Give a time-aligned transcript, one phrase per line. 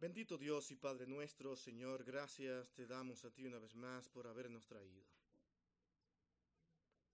[0.00, 4.26] Bendito Dios y Padre nuestro, Señor, gracias te damos a ti una vez más por
[4.26, 5.04] habernos traído.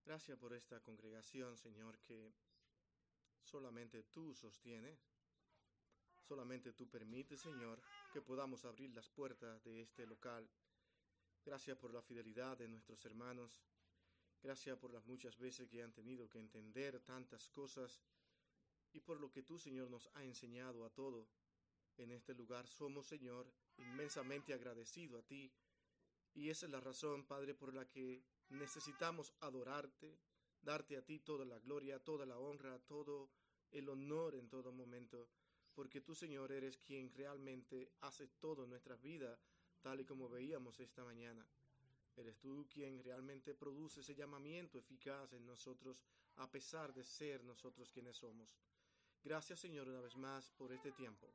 [0.05, 2.33] Gracias por esta congregación, Señor, que
[3.43, 5.01] solamente tú sostienes,
[6.21, 10.48] solamente tú permites, Señor, que podamos abrir las puertas de este local.
[11.45, 13.64] Gracias por la fidelidad de nuestros hermanos.
[14.41, 18.00] Gracias por las muchas veces que han tenido que entender tantas cosas
[18.93, 21.27] y por lo que tú, Señor, nos ha enseñado a todo
[21.99, 22.67] en este lugar.
[22.67, 25.53] Somos, Señor, inmensamente agradecidos a ti.
[26.35, 30.18] Y esa es la razón, Padre, por la que necesitamos adorarte,
[30.61, 33.31] darte a ti toda la gloria, toda la honra, todo
[33.70, 35.28] el honor en todo momento,
[35.75, 39.47] porque tú, Señor, eres quien realmente hace todo en nuestras vidas,
[39.81, 41.47] tal y como veíamos esta mañana.
[42.17, 46.03] Eres tú quien realmente produce ese llamamiento eficaz en nosotros,
[46.37, 48.56] a pesar de ser nosotros quienes somos.
[49.23, 51.34] Gracias, Señor, una vez más por este tiempo.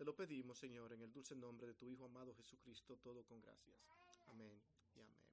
[0.00, 3.38] Te lo pedimos, Señor, en el dulce nombre de tu Hijo amado Jesucristo, todo con
[3.38, 3.76] gracias.
[4.28, 4.58] Amén
[4.94, 5.26] y amén.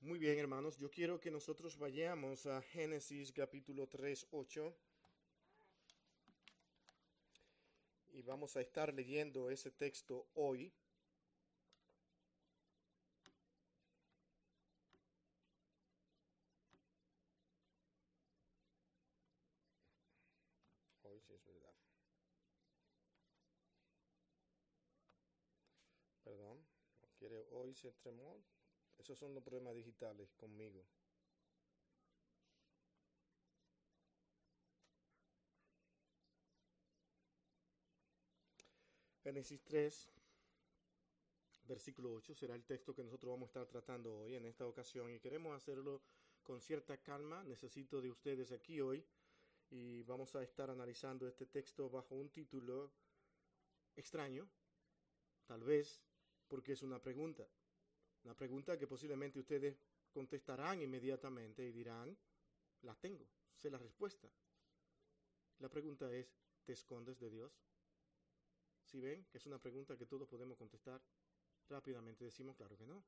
[0.00, 4.74] Muy bien, hermanos, yo quiero que nosotros vayamos a Génesis capítulo 3, 8.
[8.12, 10.72] Y vamos a estar leyendo ese texto hoy
[21.26, 21.74] sí es verdad.
[26.24, 26.58] Perdón,
[27.00, 28.42] no quiere hoy se tremó.
[28.98, 30.84] Esos son los problemas digitales conmigo.
[39.22, 40.10] Génesis 3,
[41.68, 45.12] versículo 8 será el texto que nosotros vamos a estar tratando hoy en esta ocasión
[45.12, 46.02] y queremos hacerlo
[46.42, 47.44] con cierta calma.
[47.44, 49.06] Necesito de ustedes aquí hoy
[49.70, 52.92] y vamos a estar analizando este texto bajo un título
[53.94, 54.48] extraño,
[55.46, 56.02] tal vez
[56.52, 57.48] porque es una pregunta.
[58.24, 59.80] Una pregunta que posiblemente ustedes
[60.12, 62.14] contestarán inmediatamente y dirán,
[62.82, 64.28] la tengo, sé la respuesta.
[65.60, 67.58] La pregunta es, ¿te escondes de Dios?
[68.84, 71.00] Si ven que es una pregunta que todos podemos contestar
[71.70, 73.02] rápidamente, decimos, claro que no.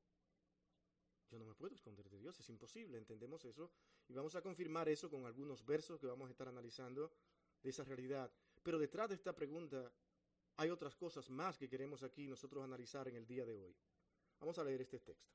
[1.29, 3.69] Yo no me puedo esconder de Dios, es imposible, entendemos eso.
[4.07, 7.11] Y vamos a confirmar eso con algunos versos que vamos a estar analizando
[7.61, 8.33] de esa realidad.
[8.63, 9.93] Pero detrás de esta pregunta
[10.57, 13.75] hay otras cosas más que queremos aquí nosotros analizar en el día de hoy.
[14.39, 15.33] Vamos a leer este texto.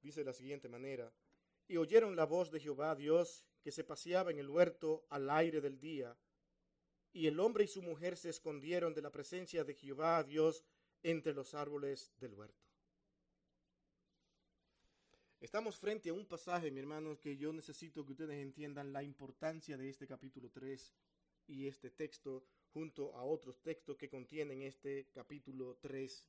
[0.00, 1.12] Dice de la siguiente manera,
[1.66, 5.60] y oyeron la voz de Jehová Dios que se paseaba en el huerto al aire
[5.60, 6.16] del día,
[7.12, 10.64] y el hombre y su mujer se escondieron de la presencia de Jehová Dios
[11.02, 12.62] entre los árboles del huerto.
[15.40, 19.76] Estamos frente a un pasaje, mi hermanos, que yo necesito que ustedes entiendan la importancia
[19.76, 20.92] de este capítulo 3
[21.46, 26.28] y este texto junto a otros textos que contienen este capítulo 3.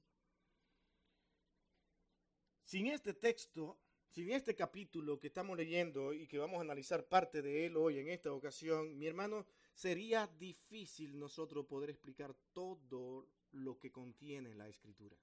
[2.64, 7.42] Sin este texto, sin este capítulo que estamos leyendo y que vamos a analizar parte
[7.42, 13.78] de él hoy en esta ocasión, mi hermano, sería difícil nosotros poder explicar todo lo
[13.78, 15.18] que contiene la escritura.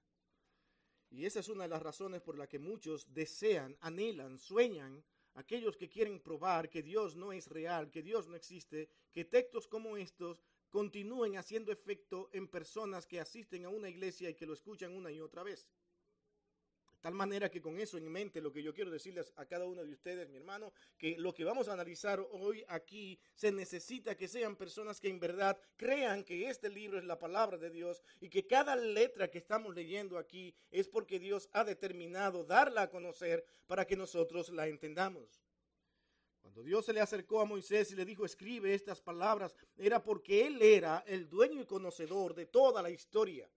[1.09, 5.03] Y esa es una de las razones por las que muchos desean, anhelan, sueñan,
[5.35, 9.67] aquellos que quieren probar que Dios no es real, que Dios no existe, que textos
[9.67, 14.53] como estos continúen haciendo efecto en personas que asisten a una iglesia y que lo
[14.53, 15.67] escuchan una y otra vez.
[17.03, 19.83] Tal manera que con eso en mente lo que yo quiero decirles a cada uno
[19.83, 24.29] de ustedes, mi hermano, que lo que vamos a analizar hoy aquí se necesita que
[24.29, 28.29] sean personas que en verdad crean que este libro es la palabra de Dios y
[28.29, 33.45] que cada letra que estamos leyendo aquí es porque Dios ha determinado darla a conocer
[33.67, 35.43] para que nosotros la entendamos.
[36.39, 40.47] Cuando Dios se le acercó a Moisés y le dijo, escribe estas palabras, era porque
[40.47, 43.49] él era el dueño y conocedor de toda la historia.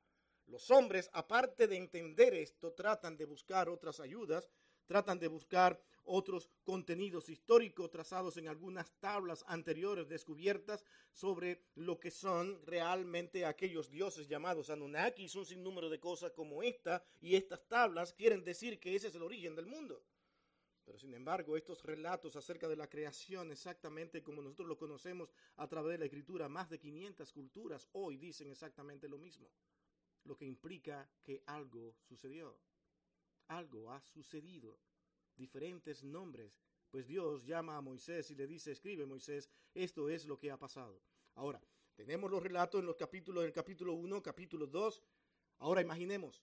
[0.47, 4.49] Los hombres, aparte de entender esto, tratan de buscar otras ayudas,
[4.87, 12.13] tratan de buscar otros contenidos históricos trazados en algunas tablas anteriores descubiertas sobre lo que
[12.13, 18.13] son realmente aquellos dioses llamados Anunnakis, un sinnúmero de cosas como esta, y estas tablas
[18.13, 20.01] quieren decir que ese es el origen del mundo.
[20.85, 25.67] Pero sin embargo, estos relatos acerca de la creación, exactamente como nosotros lo conocemos a
[25.67, 29.51] través de la escritura, más de 500 culturas hoy dicen exactamente lo mismo,
[30.27, 32.59] lo que implica que algo sucedió,
[33.49, 34.79] algo ha sucedido,
[35.37, 36.59] diferentes nombres,
[36.91, 40.59] pues Dios llama a Moisés y le dice, escribe Moisés, esto es lo que ha
[40.59, 41.01] pasado.
[41.35, 41.61] Ahora,
[41.95, 45.03] tenemos los relatos en los capítulos, en el capítulo 1, capítulo 2,
[45.59, 46.43] ahora imaginemos,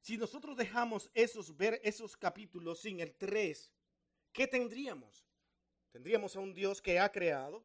[0.00, 3.72] si nosotros dejamos esos, ver esos capítulos sin el 3,
[4.32, 5.24] ¿qué tendríamos?
[5.90, 7.64] Tendríamos a un Dios que ha creado,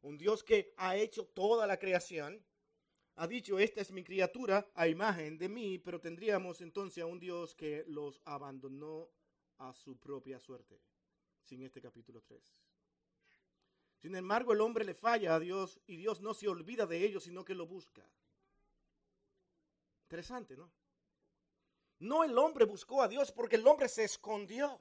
[0.00, 2.42] un Dios que ha hecho toda la creación,
[3.16, 7.18] ha dicho, esta es mi criatura a imagen de mí, pero tendríamos entonces a un
[7.18, 9.08] Dios que los abandonó
[9.58, 10.78] a su propia suerte,
[11.42, 12.42] sin este capítulo 3.
[13.96, 17.24] Sin embargo, el hombre le falla a Dios y Dios no se olvida de ellos,
[17.24, 18.06] sino que lo busca.
[20.02, 20.70] Interesante, ¿no?
[21.98, 24.78] No el hombre buscó a Dios porque el hombre se escondió.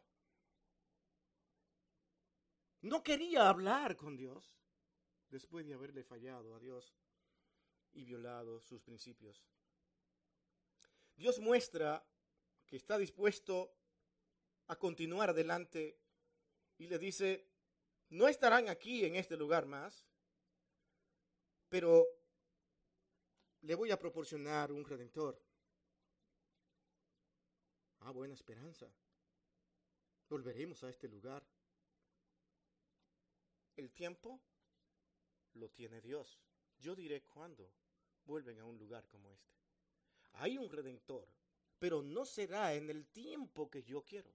[2.82, 4.58] No quería hablar con Dios
[5.30, 6.94] después de haberle fallado a Dios
[7.96, 9.44] y violado sus principios.
[11.16, 12.06] Dios muestra
[12.68, 13.74] que está dispuesto
[14.68, 15.98] a continuar adelante
[16.78, 17.48] y le dice,
[18.10, 20.06] no estarán aquí en este lugar más,
[21.70, 22.06] pero
[23.62, 25.42] le voy a proporcionar un redentor.
[28.00, 28.88] Ah, buena esperanza.
[30.30, 31.44] Volveremos a este lugar.
[33.76, 34.42] El tiempo
[35.54, 36.40] lo tiene Dios.
[36.78, 37.72] Yo diré cuándo
[38.26, 39.56] vuelven a un lugar como este.
[40.34, 41.28] Hay un redentor,
[41.80, 44.32] pero no será en el tiempo que yo quiero.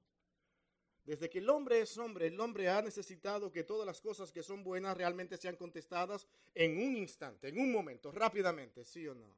[1.04, 4.42] Desde que el hombre es hombre, el hombre ha necesitado que todas las cosas que
[4.42, 9.34] son buenas realmente sean contestadas en un instante, en un momento, rápidamente, sí o no.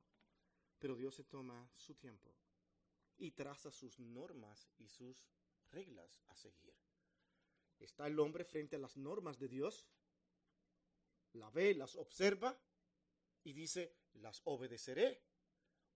[0.79, 2.35] Pero Dios se toma su tiempo
[3.19, 5.29] y traza sus normas y sus
[5.71, 6.75] reglas a seguir.
[7.79, 9.87] Está el hombre frente a las normas de Dios,
[11.33, 12.59] la ve, las observa
[13.45, 15.21] y dice, las obedeceré.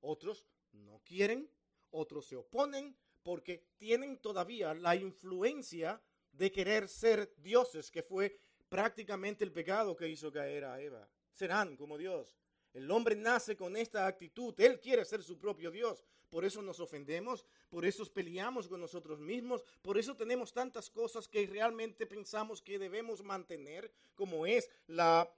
[0.00, 1.50] Otros no quieren,
[1.90, 6.00] otros se oponen porque tienen todavía la influencia
[6.32, 8.38] de querer ser dioses, que fue
[8.69, 11.08] prácticamente el pecado que hizo caer a Eva.
[11.32, 12.37] Serán como Dios.
[12.72, 16.04] El hombre nace con esta actitud, él quiere ser su propio Dios.
[16.28, 21.26] Por eso nos ofendemos, por eso peleamos con nosotros mismos, por eso tenemos tantas cosas
[21.26, 25.32] que realmente pensamos que debemos mantener, como es la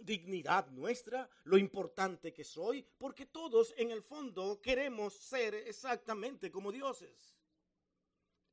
[0.00, 6.72] dignidad nuestra, lo importante que soy, porque todos en el fondo queremos ser exactamente como
[6.72, 7.36] dioses.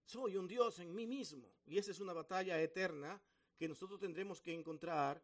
[0.05, 3.21] Soy un dios en mí mismo y esa es una batalla eterna
[3.57, 5.23] que nosotros tendremos que encontrar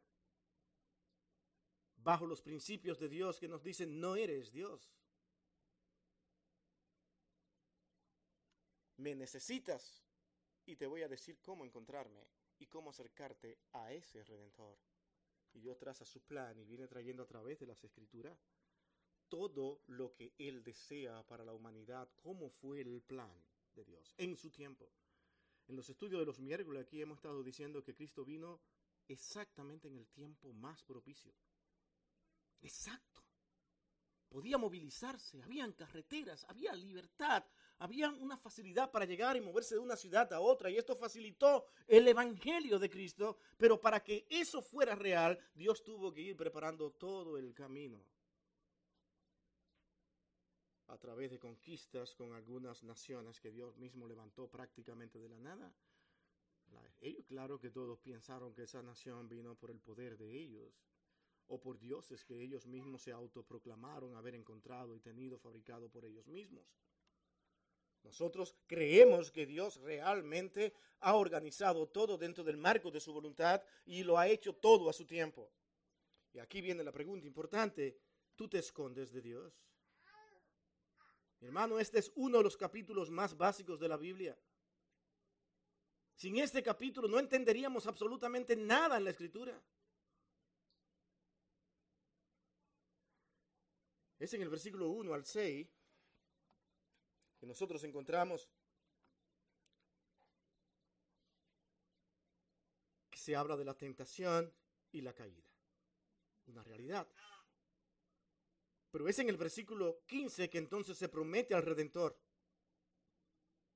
[1.96, 4.96] bajo los principios de Dios que nos dicen no eres Dios.
[8.98, 10.04] Me necesitas
[10.66, 12.28] y te voy a decir cómo encontrarme
[12.60, 14.78] y cómo acercarte a ese redentor
[15.56, 18.38] y Dios traza su plan y viene trayendo a través de las escrituras
[19.28, 23.32] todo lo que Él desea para la humanidad, cómo fue el plan
[23.74, 24.92] de Dios en su tiempo.
[25.68, 28.62] En los estudios de los miércoles aquí hemos estado diciendo que Cristo vino
[29.08, 31.34] exactamente en el tiempo más propicio.
[32.62, 33.24] Exacto.
[34.28, 37.46] Podía movilizarse, habían carreteras, había libertad,
[37.80, 41.66] había una facilidad para llegar y moverse de una ciudad a otra y esto facilitó
[41.88, 46.92] el Evangelio de Cristo, pero para que eso fuera real, Dios tuvo que ir preparando
[46.92, 48.02] todo el camino
[50.88, 55.74] a través de conquistas con algunas naciones que Dios mismo levantó prácticamente de la nada.
[57.02, 60.74] Ellos, claro que todos pensaron que esa nación vino por el poder de ellos
[61.48, 66.28] o por dioses que ellos mismos se autoproclamaron haber encontrado y tenido fabricado por ellos
[66.28, 66.66] mismos.
[68.06, 74.04] Nosotros creemos que Dios realmente ha organizado todo dentro del marco de su voluntad y
[74.04, 75.52] lo ha hecho todo a su tiempo.
[76.32, 77.98] Y aquí viene la pregunta importante.
[78.36, 79.60] ¿Tú te escondes de Dios?
[81.42, 84.38] Hermano, este es uno de los capítulos más básicos de la Biblia.
[86.14, 89.60] Sin este capítulo no entenderíamos absolutamente nada en la escritura.
[94.20, 95.68] Es en el versículo 1 al 6
[97.46, 98.50] nosotros encontramos
[103.10, 104.54] que se habla de la tentación
[104.92, 105.50] y la caída.
[106.48, 107.08] Una realidad.
[108.92, 112.18] Pero es en el versículo 15 que entonces se promete al Redentor.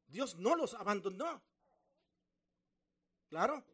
[0.07, 1.43] Dios no los abandonó.
[3.27, 3.65] Claro.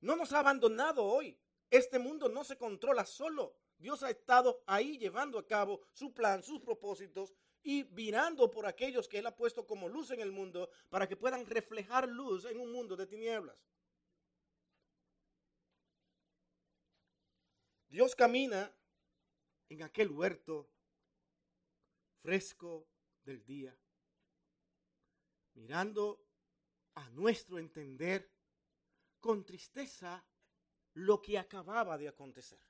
[0.00, 1.38] No nos ha abandonado hoy.
[1.70, 3.56] Este mundo no se controla solo.
[3.76, 9.08] Dios ha estado ahí llevando a cabo su plan, sus propósitos, y virando por aquellos
[9.08, 12.60] que Él ha puesto como luz en el mundo para que puedan reflejar luz en
[12.60, 13.62] un mundo de tinieblas.
[17.88, 18.72] Dios camina
[19.68, 20.70] en aquel huerto
[22.22, 22.86] fresco
[23.24, 23.76] del día,
[25.54, 26.24] mirando
[26.94, 28.30] a nuestro entender
[29.20, 30.24] con tristeza
[30.94, 32.60] lo que acababa de acontecer.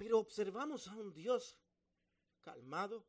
[0.00, 1.58] Pero observamos a un Dios
[2.40, 3.04] calmado,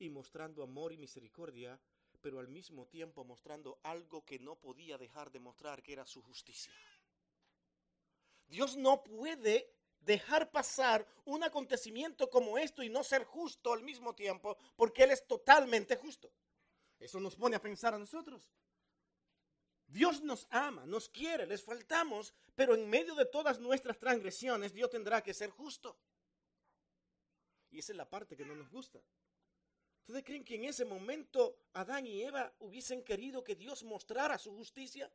[0.00, 1.80] y mostrando amor y misericordia,
[2.20, 6.20] pero al mismo tiempo mostrando algo que no podía dejar de mostrar, que era su
[6.20, 6.72] justicia.
[8.48, 9.70] Dios no puede
[10.00, 15.12] dejar pasar un acontecimiento como esto y no ser justo al mismo tiempo, porque Él
[15.12, 16.28] es totalmente justo.
[16.98, 18.50] Eso nos pone a pensar a nosotros.
[19.86, 24.90] Dios nos ama, nos quiere, les faltamos, pero en medio de todas nuestras transgresiones Dios
[24.90, 25.96] tendrá que ser justo.
[27.70, 29.00] Y esa es la parte que no nos gusta.
[30.06, 34.54] ¿Ustedes creen que en ese momento Adán y Eva hubiesen querido que Dios mostrara su
[34.54, 35.10] justicia?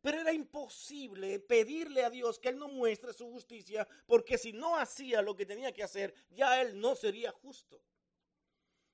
[0.00, 4.76] Pero era imposible pedirle a Dios que Él no muestre su justicia, porque si no
[4.76, 7.82] hacía lo que tenía que hacer, ya Él no sería justo.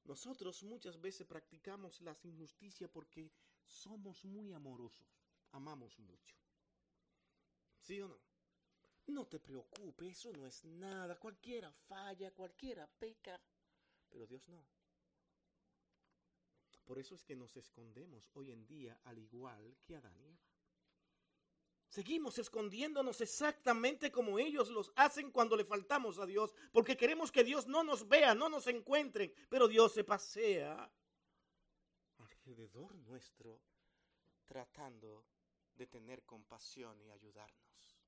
[0.04, 3.30] Nosotros muchas veces practicamos la injusticia porque
[3.64, 5.08] somos muy amorosos,
[5.52, 6.36] amamos mucho.
[7.78, 8.18] ¿Sí o no?
[9.06, 13.40] No te preocupes, eso no es nada, cualquiera falla, cualquiera peca,
[14.08, 14.64] pero Dios no.
[16.84, 20.38] Por eso es que nos escondemos hoy en día al igual que Adán y.
[21.88, 27.44] Seguimos escondiéndonos exactamente como ellos los hacen cuando le faltamos a Dios, porque queremos que
[27.44, 30.90] Dios no nos vea, no nos encuentre, pero Dios se pasea
[33.06, 33.60] nuestro
[34.46, 35.24] tratando
[35.74, 37.98] de tener compasión y ayudarnos.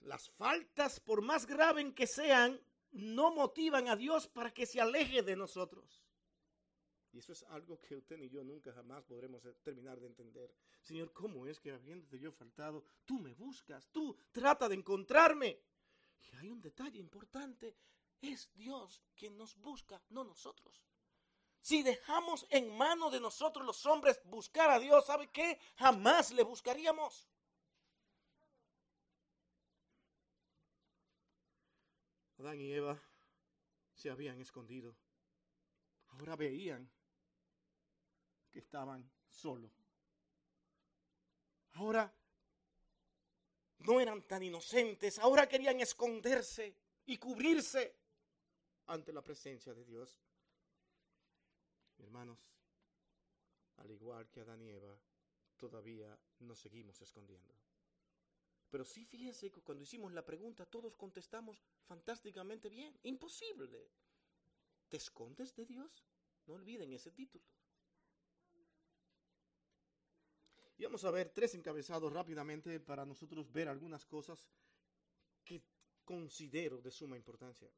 [0.00, 2.60] Las faltas, por más graves que sean,
[2.92, 6.02] no motivan a Dios para que se aleje de nosotros.
[7.12, 10.54] Y eso es algo que usted ni yo nunca jamás podremos terminar de entender.
[10.80, 15.60] Señor, ¿cómo es que habiéndote yo faltado, tú me buscas, tú trata de encontrarme?
[16.32, 17.76] Y hay un detalle importante,
[18.20, 20.89] es Dios quien nos busca, no nosotros.
[21.60, 25.58] Si dejamos en mano de nosotros los hombres buscar a Dios, ¿sabe qué?
[25.76, 27.28] Jamás le buscaríamos.
[32.38, 32.98] Adán y Eva
[33.94, 34.96] se habían escondido.
[36.08, 36.90] Ahora veían
[38.50, 39.72] que estaban solos.
[41.74, 42.12] Ahora
[43.80, 46.74] no eran tan inocentes, ahora querían esconderse
[47.06, 47.94] y cubrirse
[48.86, 50.18] ante la presencia de Dios.
[52.00, 52.38] Hermanos,
[53.76, 54.98] al igual que Adán y Eva,
[55.56, 57.54] todavía nos seguimos escondiendo.
[58.70, 62.98] Pero sí fíjense que cuando hicimos la pregunta todos contestamos fantásticamente bien.
[63.02, 63.90] Imposible.
[64.88, 66.06] ¿Te escondes de Dios?
[66.46, 67.44] No olviden ese título.
[70.78, 74.48] Y vamos a ver tres encabezados rápidamente para nosotros ver algunas cosas
[75.44, 75.62] que
[76.04, 77.70] considero de suma importancia.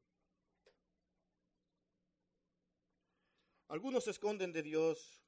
[3.67, 5.23] Algunos se esconden de Dios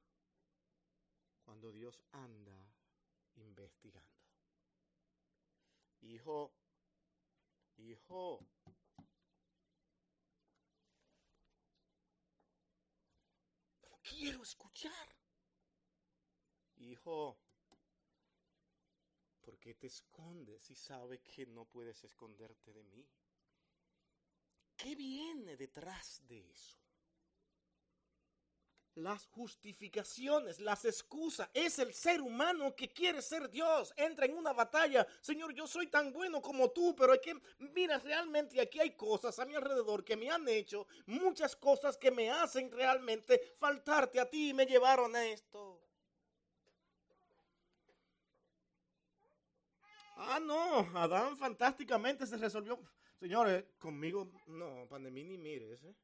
[1.43, 2.73] cuando Dios anda
[3.35, 4.09] investigando.
[6.01, 6.53] Hijo,
[7.77, 8.45] hijo,
[14.03, 15.15] quiero escuchar.
[16.77, 17.39] Hijo,
[19.45, 23.07] ¿Por qué te escondes y sabe que no puedes esconderte de mí?
[24.75, 26.84] ¿Qué viene detrás de eso?
[28.95, 31.49] Las justificaciones, las excusas.
[31.53, 33.93] Es el ser humano que quiere ser Dios.
[33.97, 35.05] Entra en una batalla.
[35.19, 37.37] Señor, yo soy tan bueno como tú, pero es que,
[37.73, 42.09] mira, realmente aquí hay cosas a mi alrededor que me han hecho, muchas cosas que
[42.09, 45.81] me hacen realmente faltarte a ti y me llevaron a esto.
[50.15, 52.79] Ah, no, Adán fantásticamente se resolvió.
[53.19, 55.95] Señores, conmigo, no, pandemia ni mires, ¿eh?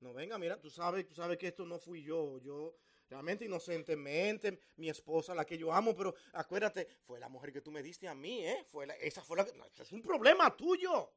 [0.00, 2.76] No, venga, mira, tú sabes, tú sabes que esto no fui yo, yo
[3.08, 7.70] realmente inocentemente, mi esposa, la que yo amo, pero acuérdate, fue la mujer que tú
[7.70, 8.64] me diste a mí, ¿eh?
[8.70, 11.12] Fue la, esa fue la que, no, eso es un problema tuyo.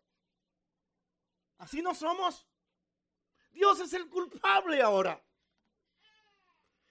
[1.57, 2.47] Así no somos.
[3.51, 5.21] Dios es el culpable ahora.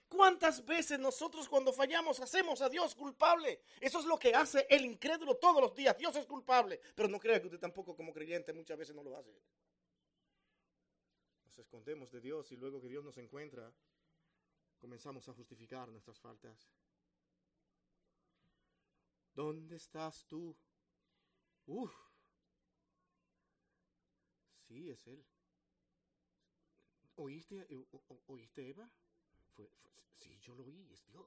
[0.09, 3.61] ¿Cuántas veces nosotros cuando fallamos hacemos a Dios culpable?
[3.79, 5.97] Eso es lo que hace el incrédulo todos los días.
[5.97, 6.79] Dios es culpable.
[6.95, 9.31] Pero no crea que usted tampoco como creyente muchas veces no lo hace.
[11.59, 13.73] Escondemos de Dios y luego que Dios nos encuentra,
[14.79, 16.69] comenzamos a justificar nuestras faltas.
[19.33, 20.55] ¿Dónde estás tú?
[21.67, 21.93] Uf.
[24.67, 25.25] Sí, es Él.
[27.15, 27.67] ¿Oíste,
[28.27, 28.89] ¿Oíste Eva?
[30.15, 31.25] sí, yo lo oí, es Dios.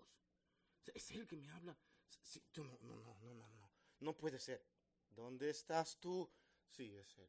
[0.95, 1.77] Es Él que me habla.
[2.57, 3.71] No, no, no, no, no, no.
[4.01, 4.65] No puede ser.
[5.11, 6.31] ¿Dónde estás tú?
[6.69, 7.29] Sí, es Él.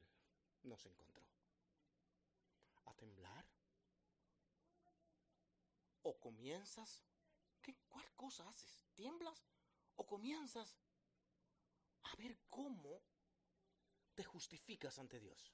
[0.63, 1.12] Nos encontró.
[2.93, 3.45] ¿A temblar?
[6.03, 7.03] ¿O comienzas?
[7.62, 8.83] ¿Qué, ¿Cuál cosa haces?
[8.93, 9.43] ¿Tiemblas?
[9.95, 10.77] ¿O comienzas
[12.03, 13.01] a ver cómo
[14.13, 15.51] te justificas ante Dios?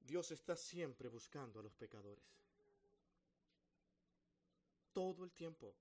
[0.00, 2.36] Dios está siempre buscando a los pecadores.
[4.92, 5.76] Todo el tiempo.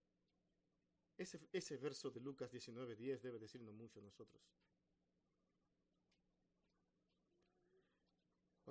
[1.18, 4.42] Ese, ese verso de Lucas 19:10 debe decirnos mucho a nosotros.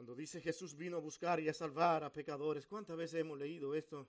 [0.01, 3.75] Cuando dice Jesús vino a buscar y a salvar a pecadores, ¿cuántas veces hemos leído
[3.75, 4.09] esto?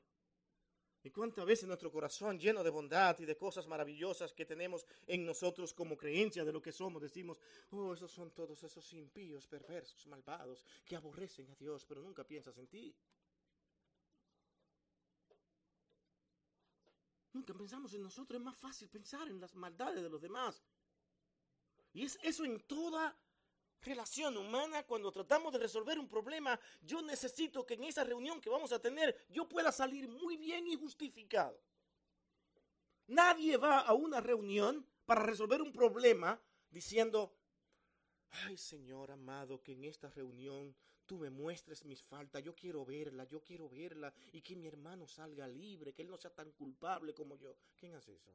[1.03, 5.25] ¿Y cuántas veces nuestro corazón lleno de bondad y de cosas maravillosas que tenemos en
[5.25, 10.07] nosotros como creencia de lo que somos, decimos, oh, esos son todos esos impíos, perversos,
[10.07, 12.95] malvados, que aborrecen a Dios, pero nunca piensas en ti?
[17.33, 20.63] Nunca pensamos en nosotros, es más fácil pensar en las maldades de los demás.
[21.91, 23.13] Y es eso en toda
[23.81, 28.49] relación humana, cuando tratamos de resolver un problema, yo necesito que en esa reunión que
[28.49, 31.59] vamos a tener yo pueda salir muy bien y justificado.
[33.07, 37.35] Nadie va a una reunión para resolver un problema diciendo,
[38.29, 43.25] ay Señor amado, que en esta reunión tú me muestres mis faltas, yo quiero verla,
[43.25, 47.13] yo quiero verla y que mi hermano salga libre, que él no sea tan culpable
[47.13, 47.53] como yo.
[47.75, 48.31] ¿Quién hace eso?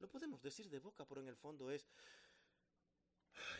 [0.00, 1.86] Lo podemos decir de boca, pero en el fondo es,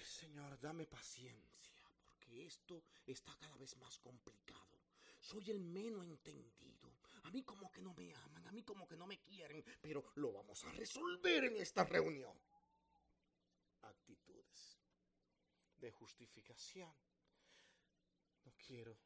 [0.04, 1.74] Señor, dame paciencia,
[2.04, 4.78] porque esto está cada vez más complicado.
[5.20, 6.92] Soy el menos entendido.
[7.24, 10.12] A mí como que no me aman, a mí como que no me quieren, pero
[10.16, 12.36] lo vamos a resolver en esta reunión.
[13.82, 14.78] Actitudes
[15.78, 16.92] de justificación.
[18.44, 18.98] No quiero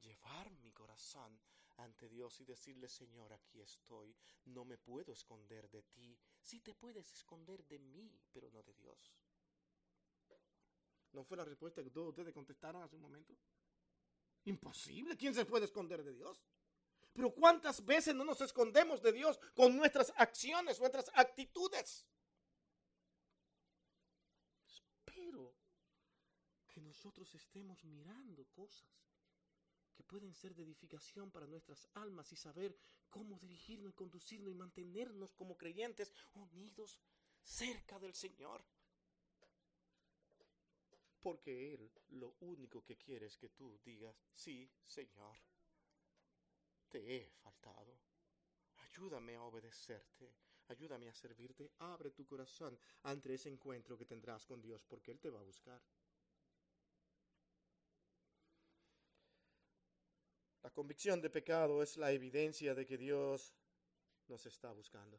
[0.00, 1.40] llevar mi corazón
[1.76, 4.16] ante Dios y decirle, Señor, aquí estoy,
[4.46, 6.18] no me puedo esconder de ti.
[6.40, 9.12] Sí te puedes esconder de mí, pero no de Dios.
[11.12, 13.34] ¿No fue la respuesta que todos ustedes contestaron hace un momento?
[14.44, 15.16] Imposible.
[15.16, 16.42] ¿Quién se puede esconder de Dios?
[17.12, 22.06] Pero ¿cuántas veces no nos escondemos de Dios con nuestras acciones, nuestras actitudes?
[24.66, 25.54] Espero
[26.68, 28.86] que nosotros estemos mirando cosas
[29.94, 32.78] que pueden ser de edificación para nuestras almas y saber
[33.10, 37.00] cómo dirigirnos y conducirnos y mantenernos como creyentes unidos
[37.42, 38.64] cerca del Señor.
[41.20, 45.36] Porque Él lo único que quiere es que tú digas, sí, Señor,
[46.88, 47.98] te he faltado.
[48.76, 50.32] Ayúdame a obedecerte,
[50.68, 51.72] ayúdame a servirte.
[51.78, 55.44] Abre tu corazón ante ese encuentro que tendrás con Dios, porque Él te va a
[55.44, 55.80] buscar.
[60.62, 63.54] La convicción de pecado es la evidencia de que Dios
[64.26, 65.18] nos está buscando.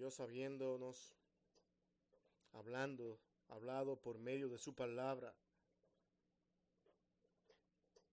[0.00, 1.14] Dios habiéndonos
[2.52, 5.36] hablando, hablado por medio de su palabra,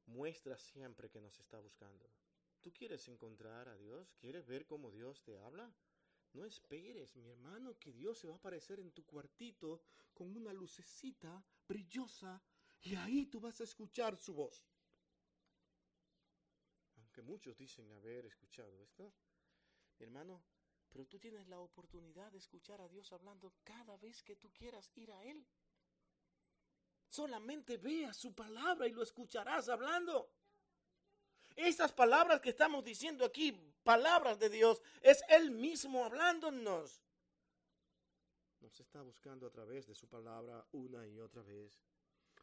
[0.08, 2.12] muestra siempre que nos está buscando.
[2.60, 4.14] ¿Tú quieres encontrar a Dios?
[4.20, 5.74] ¿Quieres ver cómo Dios te habla?
[6.34, 9.80] No esperes, mi hermano, que Dios se va a aparecer en tu cuartito
[10.14, 12.44] con una lucecita brillosa
[12.82, 14.68] y ahí tú vas a escuchar su voz.
[16.98, 19.14] Aunque muchos dicen haber escuchado esto,
[19.98, 20.44] mi hermano,
[20.90, 24.92] pero tú tienes la oportunidad de escuchar a Dios hablando cada vez que tú quieras
[24.96, 25.46] ir a Él.
[27.08, 30.30] Solamente vea su palabra y lo escucharás hablando.
[31.56, 33.52] Estas palabras que estamos diciendo aquí,
[33.84, 37.02] palabras de Dios, es Él mismo hablándonos.
[38.60, 41.80] Nos está buscando a través de su palabra una y otra vez.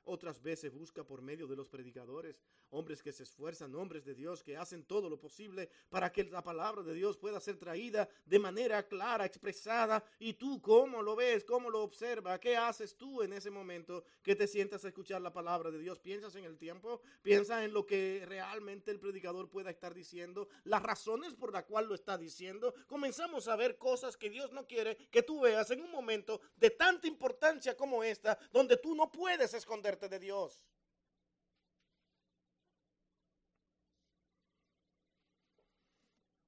[0.07, 4.43] Otras veces busca por medio de los predicadores, hombres que se esfuerzan, hombres de Dios
[4.43, 8.39] que hacen todo lo posible para que la palabra de Dios pueda ser traída de
[8.39, 10.05] manera clara, expresada.
[10.19, 11.45] ¿Y tú cómo lo ves?
[11.45, 12.39] ¿Cómo lo observas?
[12.39, 15.99] ¿Qué haces tú en ese momento que te sientas a escuchar la palabra de Dios?
[16.01, 17.01] ¿Piensas en el tiempo?
[17.23, 20.49] ¿Piensas en lo que realmente el predicador pueda estar diciendo?
[20.65, 22.75] ¿Las razones por las cuales lo está diciendo?
[22.87, 26.71] Comenzamos a ver cosas que Dios no quiere que tú veas en un momento de
[26.71, 30.61] tanta importancia como esta, donde tú no puedes esconder de Dios.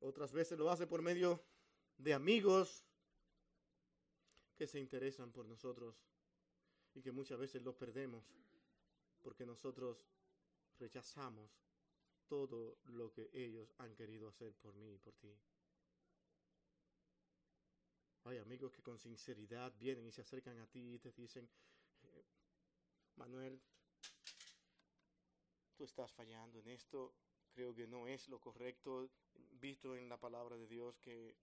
[0.00, 1.42] Otras veces lo hace por medio
[1.98, 2.84] de amigos
[4.56, 5.96] que se interesan por nosotros
[6.94, 8.24] y que muchas veces los perdemos
[9.22, 10.06] porque nosotros
[10.78, 11.50] rechazamos
[12.28, 15.36] todo lo que ellos han querido hacer por mí y por ti.
[18.24, 21.48] Hay amigos que con sinceridad vienen y se acercan a ti y te dicen,
[23.16, 23.60] Manuel,
[25.74, 27.14] tú estás fallando en esto,
[27.50, 29.10] creo que no es lo correcto,
[29.52, 31.36] visto en la palabra de Dios que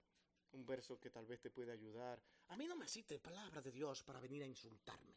[0.51, 2.21] un verso que tal vez te puede ayudar.
[2.49, 5.15] A mí no me cite palabra de Dios para venir a insultarme.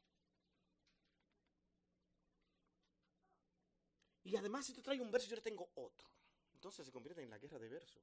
[4.24, 6.10] Y además si te trae un verso yo le tengo otro.
[6.54, 8.02] Entonces se convierte en la guerra de versos.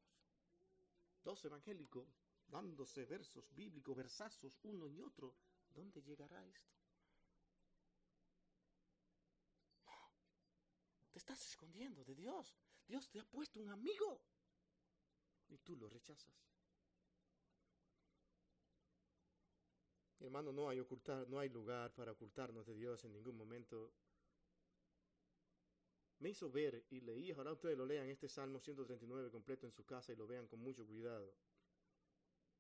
[1.24, 2.08] Dos evangélicos
[2.48, 5.36] dándose versos bíblicos, versazos uno y otro,
[5.74, 6.83] ¿dónde llegará esto?
[11.14, 12.58] Te estás escondiendo de Dios.
[12.88, 14.20] Dios te ha puesto un amigo
[15.48, 16.34] y tú lo rechazas.
[20.20, 23.94] Hermano, no hay ocultar, no hay lugar para ocultarnos de Dios en ningún momento.
[26.20, 29.86] Me hizo ver y leí, ahora ustedes lo lean este Salmo 139 completo en su
[29.86, 31.36] casa y lo vean con mucho cuidado.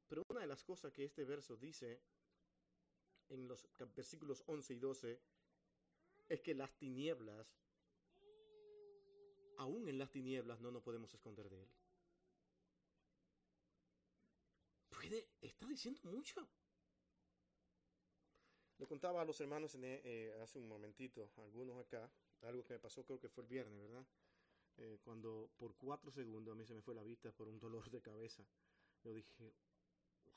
[0.07, 2.01] Pero una de las cosas que este verso dice
[3.29, 5.21] en los versículos 11 y 12
[6.27, 7.47] es que las tinieblas,
[9.57, 11.69] aún en las tinieblas, no nos podemos esconder de Él.
[14.89, 16.47] Puede, está diciendo mucho.
[18.77, 22.11] Le contaba a los hermanos en, eh, hace un momentito, algunos acá,
[22.41, 24.05] algo que me pasó creo que fue el viernes, ¿verdad?
[24.77, 27.89] Eh, cuando por cuatro segundos a mí se me fue la vista por un dolor
[27.89, 28.43] de cabeza.
[29.03, 29.53] Yo dije,
[30.25, 30.33] wow.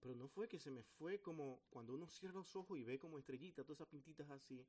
[0.00, 2.98] Pero no fue que se me fue como cuando uno cierra los ojos y ve
[2.98, 4.66] como estrellitas, todas esas pintitas así.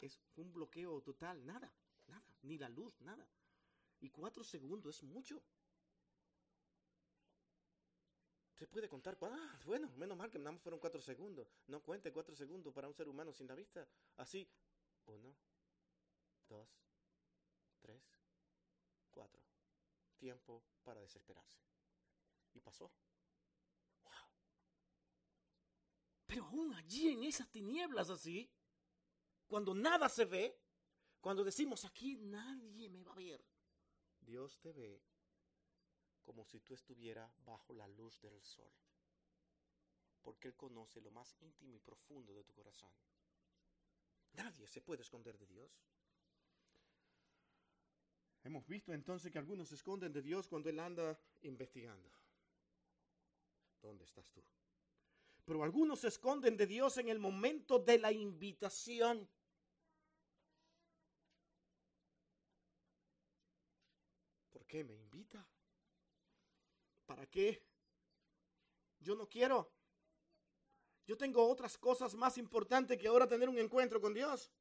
[0.00, 1.72] Es un bloqueo total, nada,
[2.06, 3.28] nada, ni la luz, nada.
[4.00, 5.42] Y cuatro segundos es mucho.
[8.54, 11.48] Se puede contar, ah, bueno, menos mal que nada más fueron cuatro segundos.
[11.68, 13.86] No cuente cuatro segundos para un ser humano sin la vista.
[14.16, 14.48] Así,
[15.06, 15.36] uno,
[16.48, 16.68] dos,
[17.78, 18.02] tres,
[19.10, 19.40] cuatro.
[20.16, 21.60] Tiempo para desesperarse.
[22.52, 22.90] Y pasó.
[24.02, 24.12] Wow.
[26.26, 28.50] Pero aún allí en esas tinieblas así,
[29.48, 30.56] cuando nada se ve,
[31.20, 33.44] cuando decimos aquí nadie me va a ver,
[34.20, 35.02] Dios te ve
[36.22, 38.70] como si tú estuvieras bajo la luz del sol,
[40.22, 42.90] porque Él conoce lo más íntimo y profundo de tu corazón.
[44.34, 45.70] Nadie se puede esconder de Dios.
[48.44, 52.10] Hemos visto entonces que algunos se esconden de Dios cuando Él anda investigando.
[53.80, 54.44] ¿Dónde estás tú?
[55.44, 59.26] Pero algunos se esconden de Dios en el momento de la invitación.
[64.68, 65.44] Qué me invita?
[67.06, 67.66] ¿Para qué?
[69.00, 69.72] Yo no quiero.
[71.06, 74.52] Yo tengo otras cosas más importantes que ahora tener un encuentro con Dios.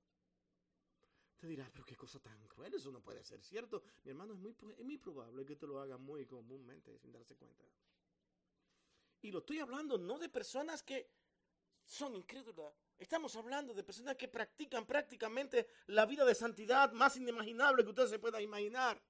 [1.38, 3.84] Te dirás, pero qué cosa tan cruel, eso no puede ser cierto.
[4.04, 7.36] Mi hermano, es muy, es muy probable que te lo haga muy comúnmente sin darse
[7.36, 7.66] cuenta.
[9.22, 11.12] Y lo estoy hablando no de personas que
[11.86, 12.74] son incrédulas.
[12.98, 18.08] Estamos hablando de personas que practican prácticamente la vida de santidad más inimaginable que usted
[18.08, 19.02] se pueda imaginar.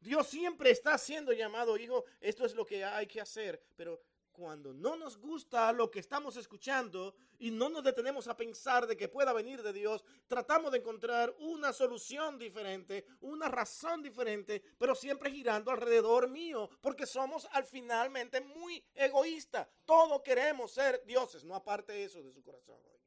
[0.00, 4.00] Dios siempre está haciendo llamado, hijo, esto es lo que hay que hacer, pero
[4.32, 8.96] cuando no nos gusta lo que estamos escuchando y no nos detenemos a pensar de
[8.96, 14.94] que pueda venir de Dios, tratamos de encontrar una solución diferente, una razón diferente, pero
[14.94, 19.68] siempre girando alrededor mío, porque somos al finalmente muy egoístas.
[19.84, 23.00] Todos queremos ser dioses, no aparte eso de su corazón hoy.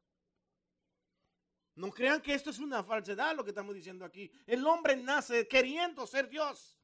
[1.75, 4.31] No crean que esto es una falsedad lo que estamos diciendo aquí.
[4.45, 6.77] El hombre nace queriendo ser Dios.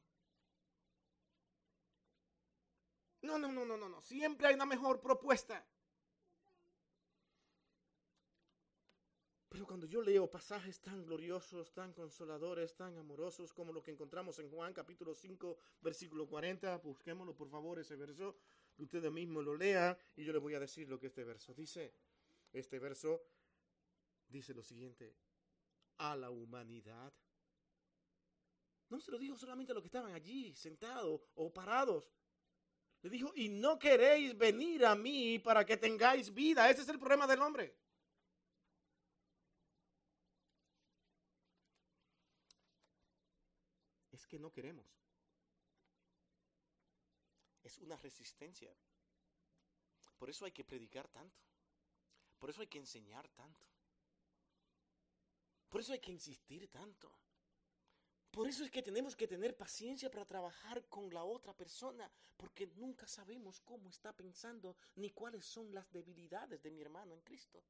[3.21, 4.01] No, no, no, no, no, no.
[4.01, 5.65] Siempre hay una mejor propuesta.
[9.49, 14.38] Pero cuando yo leo pasajes tan gloriosos, tan consoladores, tan amorosos como lo que encontramos
[14.38, 18.38] en Juan capítulo 5, versículo 40, busquémoslo por favor ese verso,
[18.77, 21.93] ustedes mismos lo lean y yo les voy a decir lo que este verso dice.
[22.53, 23.23] Este verso
[24.27, 25.15] dice lo siguiente,
[25.97, 27.12] a la humanidad.
[28.89, 32.08] No se lo dijo solamente a los que estaban allí, sentados o parados.
[33.01, 36.69] Le dijo, y no queréis venir a mí para que tengáis vida.
[36.69, 37.75] Ese es el problema del hombre.
[44.12, 44.85] Es que no queremos.
[47.63, 48.75] Es una resistencia.
[50.17, 51.41] Por eso hay que predicar tanto.
[52.38, 53.65] Por eso hay que enseñar tanto.
[55.69, 57.13] Por eso hay que insistir tanto.
[58.31, 62.67] Por eso es que tenemos que tener paciencia para trabajar con la otra persona, porque
[62.67, 67.63] nunca sabemos cómo está pensando ni cuáles son las debilidades de mi hermano en Cristo.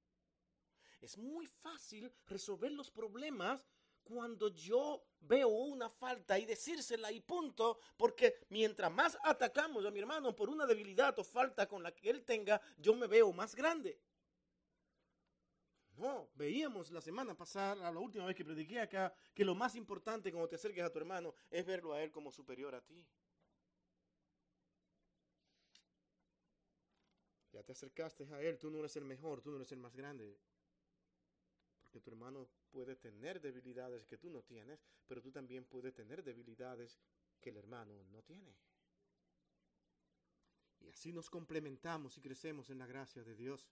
[0.99, 3.65] Es muy fácil resolver los problemas
[4.03, 9.99] cuando yo veo una falta y decírsela y punto, porque mientras más atacamos a mi
[9.99, 13.55] hermano por una debilidad o falta con la que él tenga, yo me veo más
[13.55, 13.99] grande.
[15.99, 20.31] No, veíamos la semana pasada, la última vez que prediqué acá, que lo más importante
[20.31, 23.05] cuando te acerques a tu hermano es verlo a él como superior a ti.
[27.51, 29.93] Ya te acercaste a él, tú no eres el mejor, tú no eres el más
[29.93, 30.39] grande.
[31.81, 36.23] Porque tu hermano puede tener debilidades que tú no tienes, pero tú también puedes tener
[36.23, 36.97] debilidades
[37.41, 38.55] que el hermano no tiene.
[40.79, 43.69] Y así nos complementamos y crecemos en la gracia de Dios.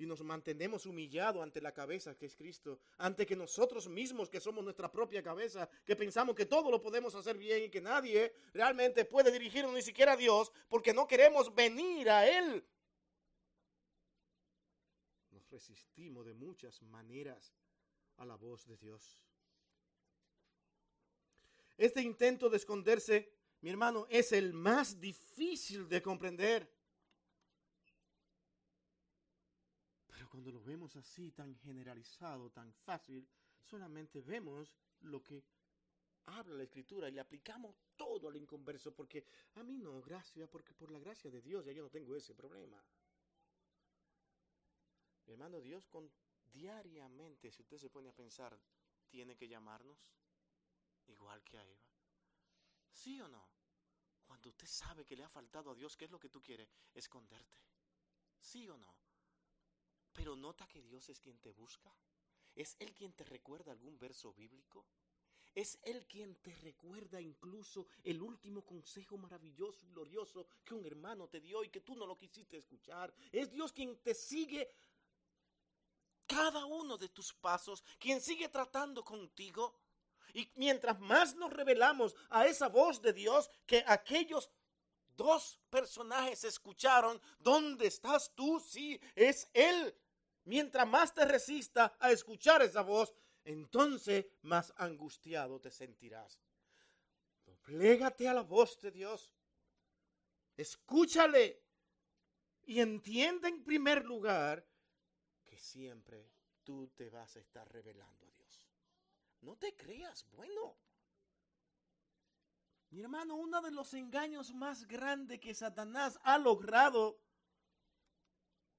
[0.00, 4.40] Y nos mantenemos humillados ante la cabeza que es Cristo, ante que nosotros mismos, que
[4.40, 8.32] somos nuestra propia cabeza, que pensamos que todo lo podemos hacer bien y que nadie
[8.54, 12.64] realmente puede dirigirnos, ni siquiera a Dios, porque no queremos venir a Él.
[15.32, 17.54] Nos resistimos de muchas maneras
[18.16, 19.20] a la voz de Dios.
[21.76, 26.70] Este intento de esconderse mi hermano, es el más difícil de comprender.
[30.30, 33.28] Cuando lo vemos así, tan generalizado, tan fácil,
[33.60, 35.44] solamente vemos lo que
[36.26, 40.72] habla la escritura y le aplicamos todo al inconverso, porque a mí no, gracias, porque
[40.72, 42.80] por la gracia de Dios ya yo no tengo ese problema.
[45.26, 45.88] Hermano, Dios
[46.52, 48.56] diariamente, si usted se pone a pensar,
[49.08, 49.98] tiene que llamarnos
[51.08, 51.90] igual que a Eva.
[52.88, 53.48] ¿Sí o no?
[54.24, 56.72] Cuando usted sabe que le ha faltado a Dios, ¿qué es lo que tú quieres?
[56.94, 57.60] Esconderte.
[58.38, 58.99] ¿Sí o no?
[60.12, 61.94] Pero nota que Dios es quien te busca.
[62.54, 64.86] ¿Es Él quien te recuerda algún verso bíblico?
[65.54, 71.28] ¿Es Él quien te recuerda incluso el último consejo maravilloso y glorioso que un hermano
[71.28, 73.12] te dio y que tú no lo quisiste escuchar?
[73.32, 74.68] ¿Es Dios quien te sigue
[76.26, 79.74] cada uno de tus pasos, quien sigue tratando contigo?
[80.34, 84.48] Y mientras más nos revelamos a esa voz de Dios que aquellos
[85.20, 88.58] dos personajes escucharon, ¿dónde estás tú?
[88.58, 89.94] Sí, es Él.
[90.44, 96.40] Mientras más te resista a escuchar esa voz, entonces más angustiado te sentirás.
[97.62, 99.34] Plégate a la voz de Dios.
[100.56, 101.62] Escúchale.
[102.62, 104.66] Y entiende en primer lugar
[105.44, 106.30] que siempre
[106.64, 108.66] tú te vas a estar revelando a Dios.
[109.42, 110.78] No te creas bueno.
[112.90, 117.20] Mi hermano, uno de los engaños más grandes que Satanás ha logrado,